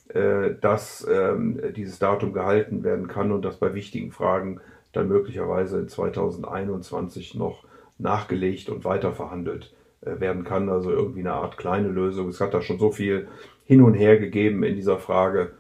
äh, 0.10 0.52
dass 0.62 1.06
ähm, 1.12 1.60
dieses 1.76 1.98
Datum 1.98 2.32
gehalten 2.32 2.84
werden 2.84 3.08
kann 3.08 3.32
und 3.32 3.44
dass 3.44 3.58
bei 3.58 3.74
wichtigen 3.74 4.12
Fragen 4.12 4.62
dann 4.92 5.08
möglicherweise 5.08 5.80
in 5.80 5.88
2021 5.88 7.34
noch 7.34 7.64
nachgelegt 7.98 8.70
und 8.70 8.86
weiter 8.86 9.14
verhandelt 9.14 9.74
äh, 10.02 10.20
werden 10.20 10.44
kann. 10.44 10.70
Also 10.70 10.92
irgendwie 10.92 11.22
eine 11.22 11.34
Art 11.34 11.58
kleine 11.58 11.88
Lösung. 11.88 12.30
Es 12.30 12.40
hat 12.40 12.54
da 12.54 12.62
schon 12.62 12.78
so 12.78 12.92
viel 12.92 13.28
hin 13.66 13.82
und 13.82 13.96
her 13.96 14.20
gegeben 14.20 14.62
in 14.62 14.76
dieser 14.76 15.00
Frage. 15.00 15.54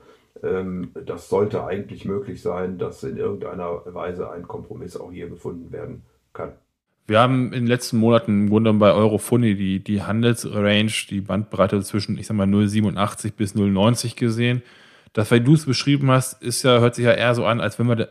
Ähm, 0.44 0.92
das 0.94 1.28
sollte 1.28 1.66
eigentlich 1.66 2.06
möglich 2.06 2.44
sein, 2.44 2.78
dass 2.78 3.04
in 3.04 3.18
irgendeiner 3.18 3.82
Weise 3.86 4.30
ein 4.30 4.48
Kompromiss 4.48 4.96
auch 4.96 5.12
hier 5.12 5.28
gefunden 5.28 5.72
werden 5.72 6.04
kann. 6.34 6.54
Wir 7.06 7.20
haben 7.20 7.48
in 7.48 7.64
den 7.64 7.68
letzten 7.68 7.98
Monaten 7.98 8.44
im 8.44 8.50
Grunde 8.50 8.72
bei 8.74 8.92
Eurofunny 8.92 9.56
die, 9.56 9.84
die 9.84 10.04
Handelsrange, 10.04 10.92
die 11.10 11.22
Bandbreite 11.22 11.82
zwischen, 11.82 12.18
ich 12.18 12.28
sag 12.28 12.38
mal, 12.38 12.48
0,87 12.48 13.34
bis 13.36 13.56
0,90 13.56 14.16
gesehen. 14.16 14.62
Das, 15.12 15.30
weil 15.30 15.42
du 15.42 15.54
es 15.54 15.66
beschrieben 15.66 16.10
hast, 16.10 16.42
ist 16.42 16.64
ja, 16.64 16.80
hört 16.80 16.96
sich 16.96 17.06
ja 17.06 17.12
eher 17.12 17.36
so 17.36 17.46
an, 17.46 17.62
als 17.62 17.78
wenn 17.78 17.88
wir 17.88 18.10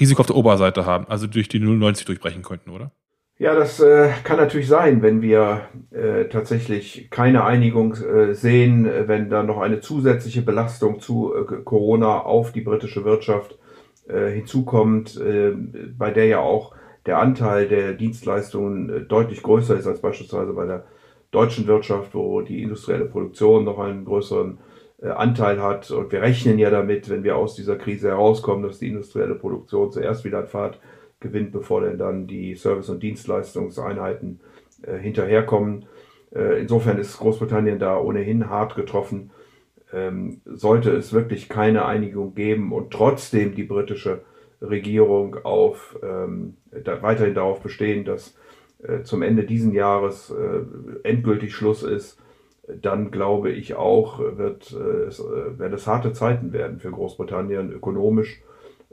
Risiko 0.00 0.20
auf 0.20 0.26
der 0.26 0.36
Oberseite 0.36 0.86
haben, 0.86 1.06
also 1.08 1.26
durch 1.26 1.48
die 1.48 1.60
0,90 1.60 2.06
durchbrechen 2.06 2.42
könnten, 2.42 2.70
oder? 2.70 2.92
Ja, 3.38 3.54
das 3.54 3.80
äh, 3.80 4.10
kann 4.24 4.36
natürlich 4.36 4.68
sein, 4.68 5.02
wenn 5.02 5.20
wir 5.20 5.62
äh, 5.90 6.26
tatsächlich 6.26 7.08
keine 7.10 7.44
Einigung 7.44 7.94
äh, 7.94 8.34
sehen, 8.34 8.88
wenn 9.06 9.30
da 9.30 9.42
noch 9.42 9.60
eine 9.60 9.80
zusätzliche 9.80 10.42
Belastung 10.42 11.00
zu 11.00 11.34
äh, 11.34 11.62
Corona 11.64 12.20
auf 12.20 12.52
die 12.52 12.60
britische 12.60 13.04
Wirtschaft 13.04 13.58
äh, 14.08 14.30
hinzukommt, 14.30 15.16
äh, 15.16 15.52
bei 15.98 16.10
der 16.10 16.26
ja 16.26 16.38
auch 16.38 16.74
der 17.06 17.18
Anteil 17.18 17.68
der 17.68 17.94
Dienstleistungen 17.94 19.06
deutlich 19.08 19.42
größer 19.42 19.76
ist 19.76 19.86
als 19.86 20.00
beispielsweise 20.00 20.52
bei 20.52 20.66
der 20.66 20.84
deutschen 21.30 21.66
Wirtschaft, 21.66 22.14
wo 22.14 22.42
die 22.42 22.62
industrielle 22.62 23.06
Produktion 23.06 23.64
noch 23.64 23.78
einen 23.78 24.04
größeren 24.04 24.58
äh, 25.02 25.08
Anteil 25.08 25.60
hat. 25.60 25.90
Und 25.90 26.12
wir 26.12 26.22
rechnen 26.22 26.58
ja 26.58 26.70
damit, 26.70 27.08
wenn 27.08 27.24
wir 27.24 27.36
aus 27.36 27.56
dieser 27.56 27.76
Krise 27.76 28.08
herauskommen, 28.08 28.62
dass 28.62 28.78
die 28.78 28.88
industrielle 28.88 29.34
Produktion 29.34 29.90
zuerst 29.90 30.24
wieder 30.24 30.38
an 30.38 30.46
Fahrt 30.46 30.78
gewinnt, 31.20 31.52
bevor 31.52 31.80
denn 31.80 31.98
dann 31.98 32.26
die 32.26 32.54
Service- 32.54 32.90
und 32.90 33.02
Dienstleistungseinheiten 33.02 34.40
äh, 34.82 34.98
hinterherkommen. 34.98 35.86
Äh, 36.34 36.60
insofern 36.60 36.98
ist 36.98 37.18
Großbritannien 37.18 37.78
da 37.78 37.98
ohnehin 37.98 38.48
hart 38.48 38.76
getroffen. 38.76 39.30
Ähm, 39.92 40.40
sollte 40.46 40.90
es 40.90 41.12
wirklich 41.12 41.48
keine 41.48 41.84
Einigung 41.84 42.34
geben 42.34 42.72
und 42.72 42.92
trotzdem 42.92 43.54
die 43.54 43.64
britische 43.64 44.22
Regierung 44.62 45.36
auf, 45.44 45.98
ähm, 46.02 46.56
da, 46.70 47.02
weiterhin 47.02 47.34
darauf 47.34 47.60
bestehen, 47.60 48.04
dass 48.04 48.36
äh, 48.82 49.02
zum 49.02 49.22
Ende 49.22 49.44
diesen 49.44 49.72
Jahres 49.72 50.30
äh, 50.30 51.08
endgültig 51.08 51.54
Schluss 51.54 51.82
ist, 51.82 52.18
dann 52.68 53.10
glaube 53.10 53.50
ich 53.50 53.74
auch, 53.74 54.18
wird, 54.18 54.72
äh, 54.72 55.06
es, 55.06 55.18
äh, 55.20 55.58
werden 55.58 55.74
es 55.74 55.86
harte 55.86 56.12
Zeiten 56.12 56.52
werden 56.52 56.78
für 56.78 56.90
Großbritannien 56.90 57.72
ökonomisch 57.72 58.42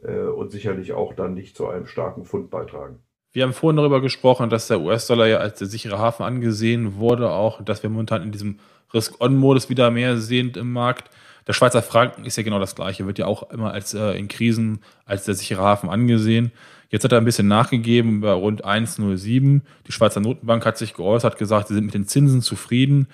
äh, 0.04 0.22
und 0.22 0.52
sicherlich 0.52 0.94
auch 0.94 1.14
dann 1.14 1.34
nicht 1.34 1.56
zu 1.56 1.68
einem 1.68 1.86
starken 1.86 2.26
Pfund 2.26 2.50
beitragen. 2.50 3.00
Wir 3.32 3.44
haben 3.44 3.54
vorhin 3.54 3.78
darüber 3.78 4.02
gesprochen, 4.02 4.50
dass 4.50 4.68
der 4.68 4.82
US-Dollar 4.82 5.28
ja 5.28 5.38
als 5.38 5.60
der 5.60 5.68
sichere 5.68 6.00
Hafen 6.00 6.24
angesehen 6.24 6.96
wurde, 6.96 7.30
auch 7.30 7.64
dass 7.64 7.84
wir 7.84 7.90
momentan 7.92 8.24
in 8.24 8.32
diesem 8.32 8.60
Risk-On-Modus 8.92 9.70
wieder 9.70 9.92
mehr 9.92 10.18
sehen 10.18 10.52
im 10.56 10.74
Markt. 10.74 11.12
Der 11.50 11.54
Schweizer 11.56 11.82
Franken 11.82 12.26
ist 12.26 12.38
ja 12.38 12.44
genau 12.44 12.60
das 12.60 12.76
gleiche, 12.76 13.08
wird 13.08 13.18
ja 13.18 13.26
auch 13.26 13.50
immer 13.50 13.74
als 13.74 13.96
äh, 13.96 14.12
in 14.12 14.28
Krisen 14.28 14.82
als 15.04 15.26
der 15.26 15.34
sichere 15.34 15.64
Hafen 15.64 15.90
angesehen. 15.90 16.52
Jetzt 16.90 17.04
hat 17.04 17.12
er 17.12 17.18
ein 17.18 17.26
bisschen 17.26 17.48
nachgegeben 17.48 18.22
bei 18.22 18.32
rund 18.32 18.64
1,07. 18.64 19.62
Die 19.88 19.92
Schweizer 19.92 20.20
Notenbank 20.20 20.64
hat 20.64 20.78
sich 20.78 20.94
geäußert, 20.94 21.40
gesagt, 21.40 21.70
sie 21.70 21.74
sind 21.74 21.86
mit 21.86 21.96
den 21.96 22.06
Zinsen 22.06 22.44
zufrieden, 22.44 23.08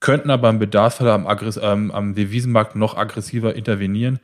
könnten 0.00 0.30
aber 0.30 0.48
im 0.48 0.58
Bedarfsfall 0.58 1.10
am, 1.10 1.28
ähm, 1.60 1.90
am 1.90 2.14
Devisenmarkt 2.14 2.74
noch 2.74 2.96
aggressiver 2.96 3.54
intervenieren. 3.54 4.18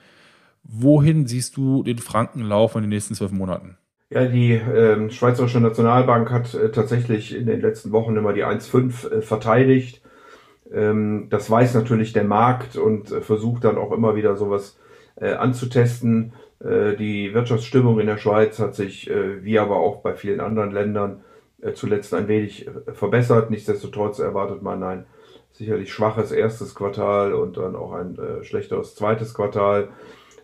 Wohin 0.63 1.27
siehst 1.27 1.59
du 1.59 1.83
den 1.83 1.99
Frankenlauf 1.99 2.77
in 2.77 2.81
den 2.81 2.89
nächsten 2.89 3.15
zwölf 3.15 3.31
Monaten? 3.31 3.77
Ja, 4.09 4.25
die 4.25 4.53
äh, 4.55 5.11
Schweizerische 5.11 5.61
Nationalbank 5.61 6.31
hat 6.31 6.55
äh, 6.55 6.71
tatsächlich 6.71 7.37
in 7.37 7.45
den 7.45 7.61
letzten 7.61 7.93
Wochen 7.93 8.17
immer 8.17 8.33
die 8.33 8.47
1,5 8.47 9.19
äh, 9.19 9.21
verteidigt. 9.21 10.01
Ähm, 10.73 11.27
das 11.31 11.51
weiß 11.51 11.75
natürlich 11.75 12.13
der 12.13 12.25
Markt 12.25 12.77
und 12.77 13.11
äh, 13.13 13.21
versucht 13.21 13.65
dann 13.65 13.79
auch 13.79 13.93
immer 13.93 14.15
wieder 14.15 14.37
sowas 14.37 14.79
äh, 15.17 15.33
anzutesten. 15.33 16.33
Äh, 16.63 16.97
die 16.97 17.35
Wirtschaftsstimmung 17.35 17.99
in 18.01 18.07
der 18.07 18.19
Schweiz 18.19 18.59
hat 18.59 18.75
sich, 18.75 19.11
wie 19.11 19.59
aber 19.59 19.77
auch 19.77 20.03
bei 20.03 20.15
vielen 20.15 20.41
anderen 20.41 20.71
Ländern, 20.71 21.23
zuletzt 21.75 22.15
ein 22.15 22.27
wenig 22.27 22.71
verbessert. 22.95 23.51
Nichtsdestotrotz 23.51 24.19
erwartet 24.19 24.63
man 24.63 24.83
ein 24.83 25.07
sicherlich 25.53 25.93
schwaches 25.93 26.33
erstes 26.33 26.75
Quartal 26.75 27.35
und 27.35 27.59
dann 27.59 27.77
auch 27.77 27.93
ein 27.93 28.17
schlechteres 28.43 28.95
zweites 28.95 29.35
Quartal. 29.35 29.89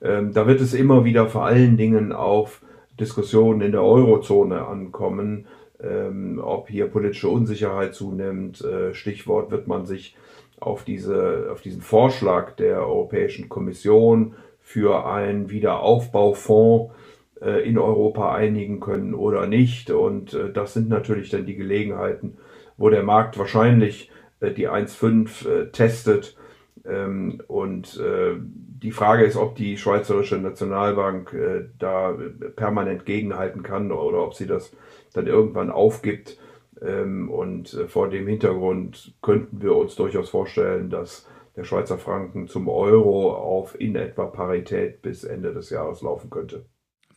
Ähm, 0.03 0.33
da 0.33 0.47
wird 0.47 0.61
es 0.61 0.75
immer 0.75 1.05
wieder 1.05 1.27
vor 1.29 1.47
allen 1.47 1.77
Dingen 1.77 2.13
auf 2.13 2.61
Diskussionen 2.99 3.61
in 3.61 3.73
der 3.73 3.83
Eurozone 3.83 4.67
ankommen, 4.67 5.47
ähm, 5.83 6.41
ob 6.43 6.69
hier 6.69 6.87
politische 6.87 7.29
Unsicherheit 7.29 7.95
zunimmt. 7.95 8.63
Äh, 8.63 8.95
Stichwort 8.95 9.51
wird 9.51 9.67
man 9.67 9.87
sich 9.87 10.17
auf, 10.59 10.85
diese, 10.85 11.49
auf 11.53 11.61
diesen 11.61 11.83
Vorschlag 11.83 12.53
der 12.57 12.81
Europäischen 12.87 13.49
Kommission 13.49 14.35
für 14.61 15.07
einen 15.07 15.51
Wiederaufbaufonds 15.51 16.93
äh, 17.41 17.69
in 17.69 17.79
Europa 17.79 18.35
einigen 18.35 18.81
können 18.81 19.15
oder 19.15 19.47
nicht. 19.47 19.91
Und 19.91 20.35
äh, 20.35 20.53
das 20.53 20.75
sind 20.75 20.89
natürlich 20.89 21.31
dann 21.31 21.47
die 21.47 21.57
Gelegenheiten, 21.57 22.39
wo 22.77 22.89
der 22.89 23.03
Markt 23.03 23.39
wahrscheinlich 23.39 24.11
äh, 24.41 24.53
die 24.53 24.69
1,5 24.69 25.49
äh, 25.49 25.71
testet. 25.71 26.37
Ähm, 26.85 27.43
und 27.49 27.99
die 27.99 28.93
Frage 28.93 29.25
ist, 29.25 29.37
ob 29.37 29.57
die 29.57 29.77
Schweizerische 29.77 30.37
Nationalbank 30.37 31.35
da 31.79 32.17
permanent 32.55 33.07
gegenhalten 33.07 33.65
kann 33.65 33.91
oder 33.91 34.23
ob 34.23 34.35
sie 34.35 34.47
das 34.47 34.73
dann 35.17 35.27
irgendwann 35.27 35.71
aufgibt. 35.71 36.39
Ähm, 36.83 37.31
und 37.31 37.73
äh, 37.75 37.89
vor 37.89 38.09
dem 38.09 38.27
Hintergrund 38.27 39.15
könnten 39.23 39.63
wir 39.63 39.75
uns 39.75 39.97
durchaus 39.97 40.29
vorstellen, 40.29 40.91
dass 40.91 41.27
der 41.57 41.65
Schweizer 41.65 41.97
Franken 41.97 42.49
zum 42.49 42.69
Euro 42.69 43.35
auf 43.35 43.81
in 43.81 43.97
etwa 43.97 44.27
Parität 44.27 45.01
bis 45.03 45.25
Ende 45.25 45.55
des 45.55 45.71
Jahres 45.71 46.03
laufen 46.03 46.29
könnte. 46.29 46.67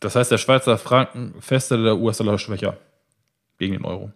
Das 0.00 0.16
heißt, 0.16 0.32
der 0.32 0.38
Schweizer 0.38 0.78
Franken 0.78 1.34
fester, 1.40 1.76
der 1.76 1.98
US-Dollar 1.98 2.38
schwächer 2.38 2.78
gegen 3.58 3.74
den 3.74 3.84
Euro. 3.84 4.10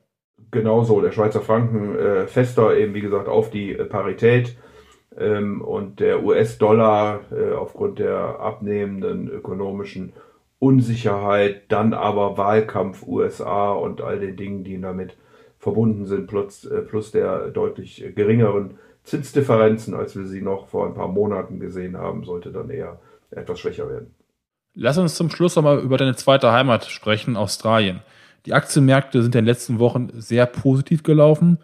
Genauso, 0.50 1.00
der 1.00 1.12
Schweizer 1.12 1.42
Franken 1.42 1.96
äh, 1.96 2.26
fester 2.26 2.76
eben 2.76 2.94
wie 2.94 3.02
gesagt 3.02 3.28
auf 3.28 3.50
die 3.50 3.72
äh, 3.72 3.84
Parität 3.84 4.56
ähm, 5.18 5.60
und 5.60 6.00
der 6.00 6.24
US-Dollar 6.24 7.20
äh, 7.30 7.52
aufgrund 7.52 7.98
der 7.98 8.40
abnehmenden 8.40 9.28
ökonomischen 9.28 10.14
Unsicherheit, 10.64 11.64
dann 11.68 11.92
aber 11.92 12.38
Wahlkampf 12.38 13.06
USA 13.06 13.72
und 13.72 14.00
all 14.00 14.18
den 14.18 14.36
Dingen, 14.36 14.64
die 14.64 14.80
damit 14.80 15.14
verbunden 15.58 16.06
sind, 16.06 16.26
plus, 16.26 16.64
äh, 16.64 16.80
plus 16.80 17.10
der 17.10 17.48
deutlich 17.50 18.02
geringeren 18.16 18.78
Zinsdifferenzen, 19.02 19.92
als 19.92 20.16
wir 20.16 20.24
sie 20.24 20.40
noch 20.40 20.68
vor 20.68 20.86
ein 20.86 20.94
paar 20.94 21.08
Monaten 21.08 21.60
gesehen 21.60 21.98
haben, 21.98 22.24
sollte 22.24 22.50
dann 22.50 22.70
eher 22.70 22.98
etwas 23.30 23.60
schwächer 23.60 23.90
werden. 23.90 24.14
Lass 24.74 24.96
uns 24.96 25.16
zum 25.16 25.28
Schluss 25.28 25.54
nochmal 25.54 25.80
über 25.80 25.98
deine 25.98 26.16
zweite 26.16 26.50
Heimat 26.50 26.86
sprechen, 26.86 27.36
Australien. 27.36 28.00
Die 28.46 28.54
Aktienmärkte 28.54 29.22
sind 29.22 29.34
in 29.34 29.42
den 29.42 29.46
letzten 29.46 29.78
Wochen 29.78 30.08
sehr 30.14 30.46
positiv 30.46 31.02
gelaufen. 31.02 31.58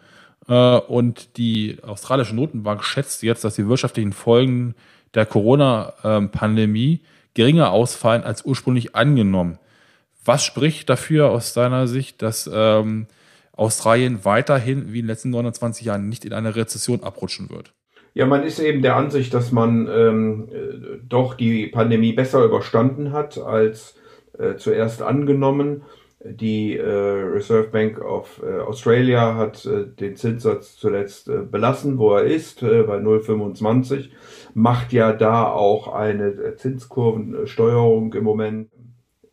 Äh, 0.47 0.79
und 0.79 1.39
die 1.39 1.79
australische 1.83 2.37
Notenbank 2.37 2.85
schätzt 2.85 3.23
jetzt, 3.23 3.45
dass 3.45 3.55
die 3.55 3.67
wirtschaftlichen 3.67 4.13
Folgen 4.13 4.75
der 5.15 5.25
Corona-Pandemie 5.25 7.01
geringer 7.35 7.71
ausfallen 7.73 8.25
als 8.25 8.45
ursprünglich 8.45 8.95
angenommen. 8.95 9.59
Was 10.25 10.45
spricht 10.45 10.89
dafür 10.89 11.31
aus 11.31 11.55
deiner 11.55 11.87
Sicht, 11.87 12.23
dass 12.23 12.51
ähm, 12.53 13.07
Australien 13.53 14.25
weiterhin 14.25 14.93
wie 14.93 15.01
in 15.01 15.05
den 15.05 15.09
letzten 15.09 15.31
29 15.31 15.85
Jahren 15.85 16.09
nicht 16.09 16.25
in 16.25 16.33
eine 16.33 16.57
Rezession 16.57 17.03
abrutschen 17.03 17.51
wird? 17.51 17.73
Ja, 18.13 18.27
man 18.27 18.43
ist 18.43 18.59
eben 18.59 18.83
der 18.83 18.97
Ansicht, 18.97 19.33
dass 19.35 19.53
man 19.53 19.89
ähm, 19.89 20.49
äh, 20.51 20.99
doch 21.07 21.35
die 21.35 21.69
Pandemie 21.69 22.13
besser 22.13 22.45
überstanden 22.45 23.13
hat 23.13 23.39
als 23.39 23.95
äh, 24.37 24.57
zuerst 24.57 25.03
angenommen. 25.03 25.83
Die 26.23 26.77
äh, 26.77 26.85
Reserve 26.85 27.69
Bank 27.69 27.99
of 28.05 28.43
äh, 28.43 28.59
Australia 28.61 29.37
hat 29.37 29.65
äh, 29.65 29.87
den 29.87 30.17
Zinssatz 30.17 30.77
zuletzt 30.77 31.31
äh, 31.31 31.39
belassen, 31.39 31.97
wo 31.97 32.15
er 32.15 32.25
ist, 32.25 32.63
äh, 32.63 32.83
bei 32.83 32.99
0,25. 32.99 34.11
Macht 34.53 34.93
ja 34.93 35.15
da 35.15 35.51
auch 35.51 35.89
eine 35.95 36.27
äh, 36.27 36.57
Zinskurvensteuerung 36.57 38.13
im 38.13 38.25
Moment. 38.25 38.69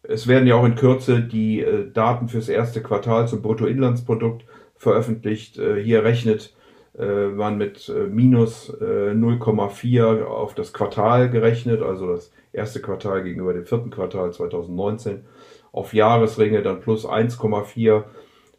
Es 0.01 0.27
werden 0.27 0.47
ja 0.47 0.55
auch 0.55 0.63
in 0.63 0.75
Kürze 0.75 1.19
die 1.19 1.65
Daten 1.93 2.29
fürs 2.29 2.47
erste 2.47 2.81
Quartal 2.81 3.27
zum 3.27 3.41
Bruttoinlandsprodukt 3.41 4.45
veröffentlicht. 4.77 5.59
Hier 5.83 6.05
rechnet 6.05 6.55
man 6.97 7.57
mit 7.57 7.93
minus 8.09 8.69
äh, 8.69 9.11
0,4 9.11 10.23
auf 10.23 10.55
das 10.55 10.71
Quartal 10.71 11.29
gerechnet, 11.29 11.81
also 11.81 12.07
das 12.07 12.31
erste 12.53 12.81
Quartal 12.81 13.23
gegenüber 13.23 13.53
dem 13.53 13.65
vierten 13.65 13.89
Quartal 13.89 14.31
2019 14.31 15.25
auf 15.77 15.93
Jahresringe 15.93 16.61
dann 16.61 16.81
plus 16.81 17.05
1,4. 17.05 18.03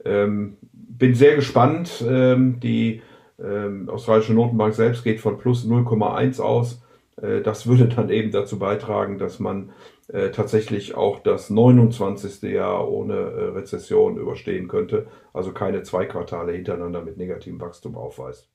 Ähm, 0.04 0.56
bin 0.72 1.14
sehr 1.14 1.36
gespannt. 1.36 2.04
Ähm, 2.06 2.60
die 2.60 3.02
ähm, 3.42 3.88
australische 3.88 4.32
Notenbank 4.32 4.74
selbst 4.74 5.04
geht 5.04 5.20
von 5.20 5.38
plus 5.38 5.66
0,1 5.66 6.40
aus. 6.40 6.82
Äh, 7.20 7.40
das 7.40 7.66
würde 7.66 7.86
dann 7.86 8.10
eben 8.10 8.30
dazu 8.30 8.58
beitragen, 8.58 9.18
dass 9.18 9.38
man 9.38 9.70
äh, 10.08 10.30
tatsächlich 10.30 10.94
auch 10.94 11.20
das 11.20 11.50
29. 11.50 12.42
Jahr 12.50 12.88
ohne 12.88 13.14
äh, 13.14 13.44
Rezession 13.50 14.16
überstehen 14.16 14.68
könnte. 14.68 15.06
Also 15.32 15.52
keine 15.52 15.82
zwei 15.82 16.06
Quartale 16.06 16.52
hintereinander 16.52 17.02
mit 17.02 17.16
negativem 17.16 17.60
Wachstum 17.60 17.96
aufweist. 17.96 18.48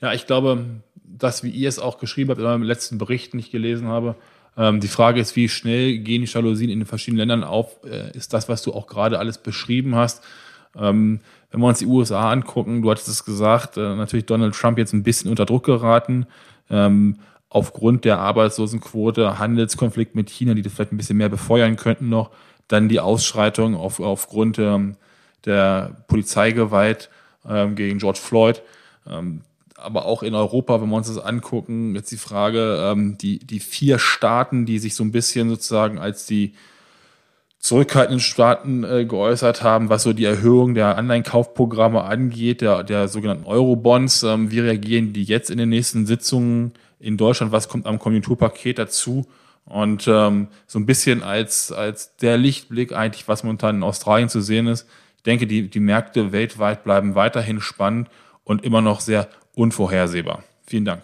Ja, 0.00 0.12
ich 0.12 0.26
glaube, 0.26 0.64
dass, 0.94 1.42
wie 1.42 1.50
ihr 1.50 1.68
es 1.68 1.78
auch 1.78 1.98
geschrieben 1.98 2.30
habt 2.30 2.40
in 2.40 2.46
eurem 2.46 2.62
letzten 2.62 2.98
Bericht, 2.98 3.32
den 3.32 3.40
ich 3.40 3.50
gelesen 3.50 3.88
habe, 3.88 4.16
ähm, 4.58 4.80
die 4.80 4.88
Frage 4.88 5.20
ist, 5.20 5.36
wie 5.36 5.48
schnell 5.48 5.98
gehen 5.98 6.22
die 6.22 6.30
Jalousien 6.30 6.68
in 6.68 6.80
den 6.80 6.86
verschiedenen 6.86 7.28
Ländern 7.28 7.44
auf? 7.44 7.76
Äh, 7.84 8.16
ist 8.16 8.34
das, 8.34 8.48
was 8.48 8.62
du 8.62 8.74
auch 8.74 8.88
gerade 8.88 9.18
alles 9.18 9.38
beschrieben 9.38 9.94
hast? 9.94 10.24
Ähm, 10.76 11.20
wenn 11.50 11.60
wir 11.60 11.68
uns 11.68 11.78
die 11.78 11.86
USA 11.86 12.30
angucken, 12.30 12.82
du 12.82 12.90
hattest 12.90 13.08
es 13.08 13.24
gesagt, 13.24 13.76
äh, 13.76 13.94
natürlich 13.94 14.26
Donald 14.26 14.54
Trump 14.54 14.76
jetzt 14.76 14.92
ein 14.92 15.04
bisschen 15.04 15.30
unter 15.30 15.46
Druck 15.46 15.64
geraten. 15.64 16.26
Ähm, 16.70 17.20
aufgrund 17.48 18.04
der 18.04 18.18
Arbeitslosenquote, 18.18 19.38
Handelskonflikt 19.38 20.14
mit 20.14 20.28
China, 20.28 20.54
die 20.54 20.62
das 20.62 20.74
vielleicht 20.74 20.92
ein 20.92 20.98
bisschen 20.98 21.16
mehr 21.16 21.30
befeuern 21.30 21.76
könnten 21.76 22.08
noch. 22.08 22.30
Dann 22.66 22.88
die 22.88 23.00
Ausschreitung 23.00 23.76
auf, 23.76 24.00
aufgrund 24.00 24.58
ähm, 24.58 24.96
der 25.44 25.96
Polizeigewalt 26.08 27.10
ähm, 27.48 27.76
gegen 27.76 27.98
George 27.98 28.18
Floyd. 28.20 28.60
Ähm, 29.08 29.42
aber 29.78 30.06
auch 30.06 30.22
in 30.22 30.34
Europa, 30.34 30.80
wenn 30.80 30.88
wir 30.88 30.96
uns 30.96 31.08
das 31.08 31.18
angucken, 31.18 31.94
jetzt 31.94 32.10
die 32.10 32.16
Frage, 32.16 32.80
ähm, 32.82 33.16
die, 33.18 33.38
die 33.38 33.60
vier 33.60 33.98
Staaten, 33.98 34.66
die 34.66 34.78
sich 34.78 34.94
so 34.94 35.04
ein 35.04 35.12
bisschen 35.12 35.48
sozusagen 35.48 35.98
als 35.98 36.26
die 36.26 36.54
zurückhaltenden 37.60 38.20
Staaten 38.20 38.84
äh, 38.84 39.04
geäußert 39.04 39.62
haben, 39.62 39.88
was 39.88 40.04
so 40.04 40.12
die 40.12 40.24
Erhöhung 40.24 40.74
der 40.74 40.96
Anleihenkaufprogramme 40.96 42.02
angeht, 42.02 42.60
der, 42.60 42.84
der 42.84 43.08
sogenannten 43.08 43.46
Eurobonds. 43.46 44.22
Ähm, 44.22 44.50
wie 44.50 44.60
reagieren 44.60 45.12
die 45.12 45.24
jetzt 45.24 45.50
in 45.50 45.58
den 45.58 45.68
nächsten 45.68 46.06
Sitzungen 46.06 46.72
in 47.00 47.16
Deutschland? 47.16 47.52
Was 47.52 47.68
kommt 47.68 47.86
am 47.86 47.98
Konjunkturpaket 47.98 48.78
dazu? 48.78 49.26
Und 49.64 50.08
ähm, 50.08 50.48
so 50.66 50.78
ein 50.78 50.86
bisschen 50.86 51.22
als, 51.22 51.72
als 51.72 52.16
der 52.16 52.38
Lichtblick 52.38 52.92
eigentlich, 52.92 53.28
was 53.28 53.44
momentan 53.44 53.76
in 53.76 53.82
Australien 53.82 54.28
zu 54.28 54.40
sehen 54.40 54.66
ist. 54.66 54.88
Ich 55.16 55.22
denke, 55.24 55.46
die, 55.46 55.68
die 55.68 55.80
Märkte 55.80 56.32
weltweit 56.32 56.84
bleiben 56.84 57.14
weiterhin 57.14 57.60
spannend 57.60 58.08
und 58.44 58.64
immer 58.64 58.80
noch 58.80 59.00
sehr 59.00 59.28
unvorhersehbar. 59.58 60.44
Vielen 60.66 60.84
Dank. 60.84 61.02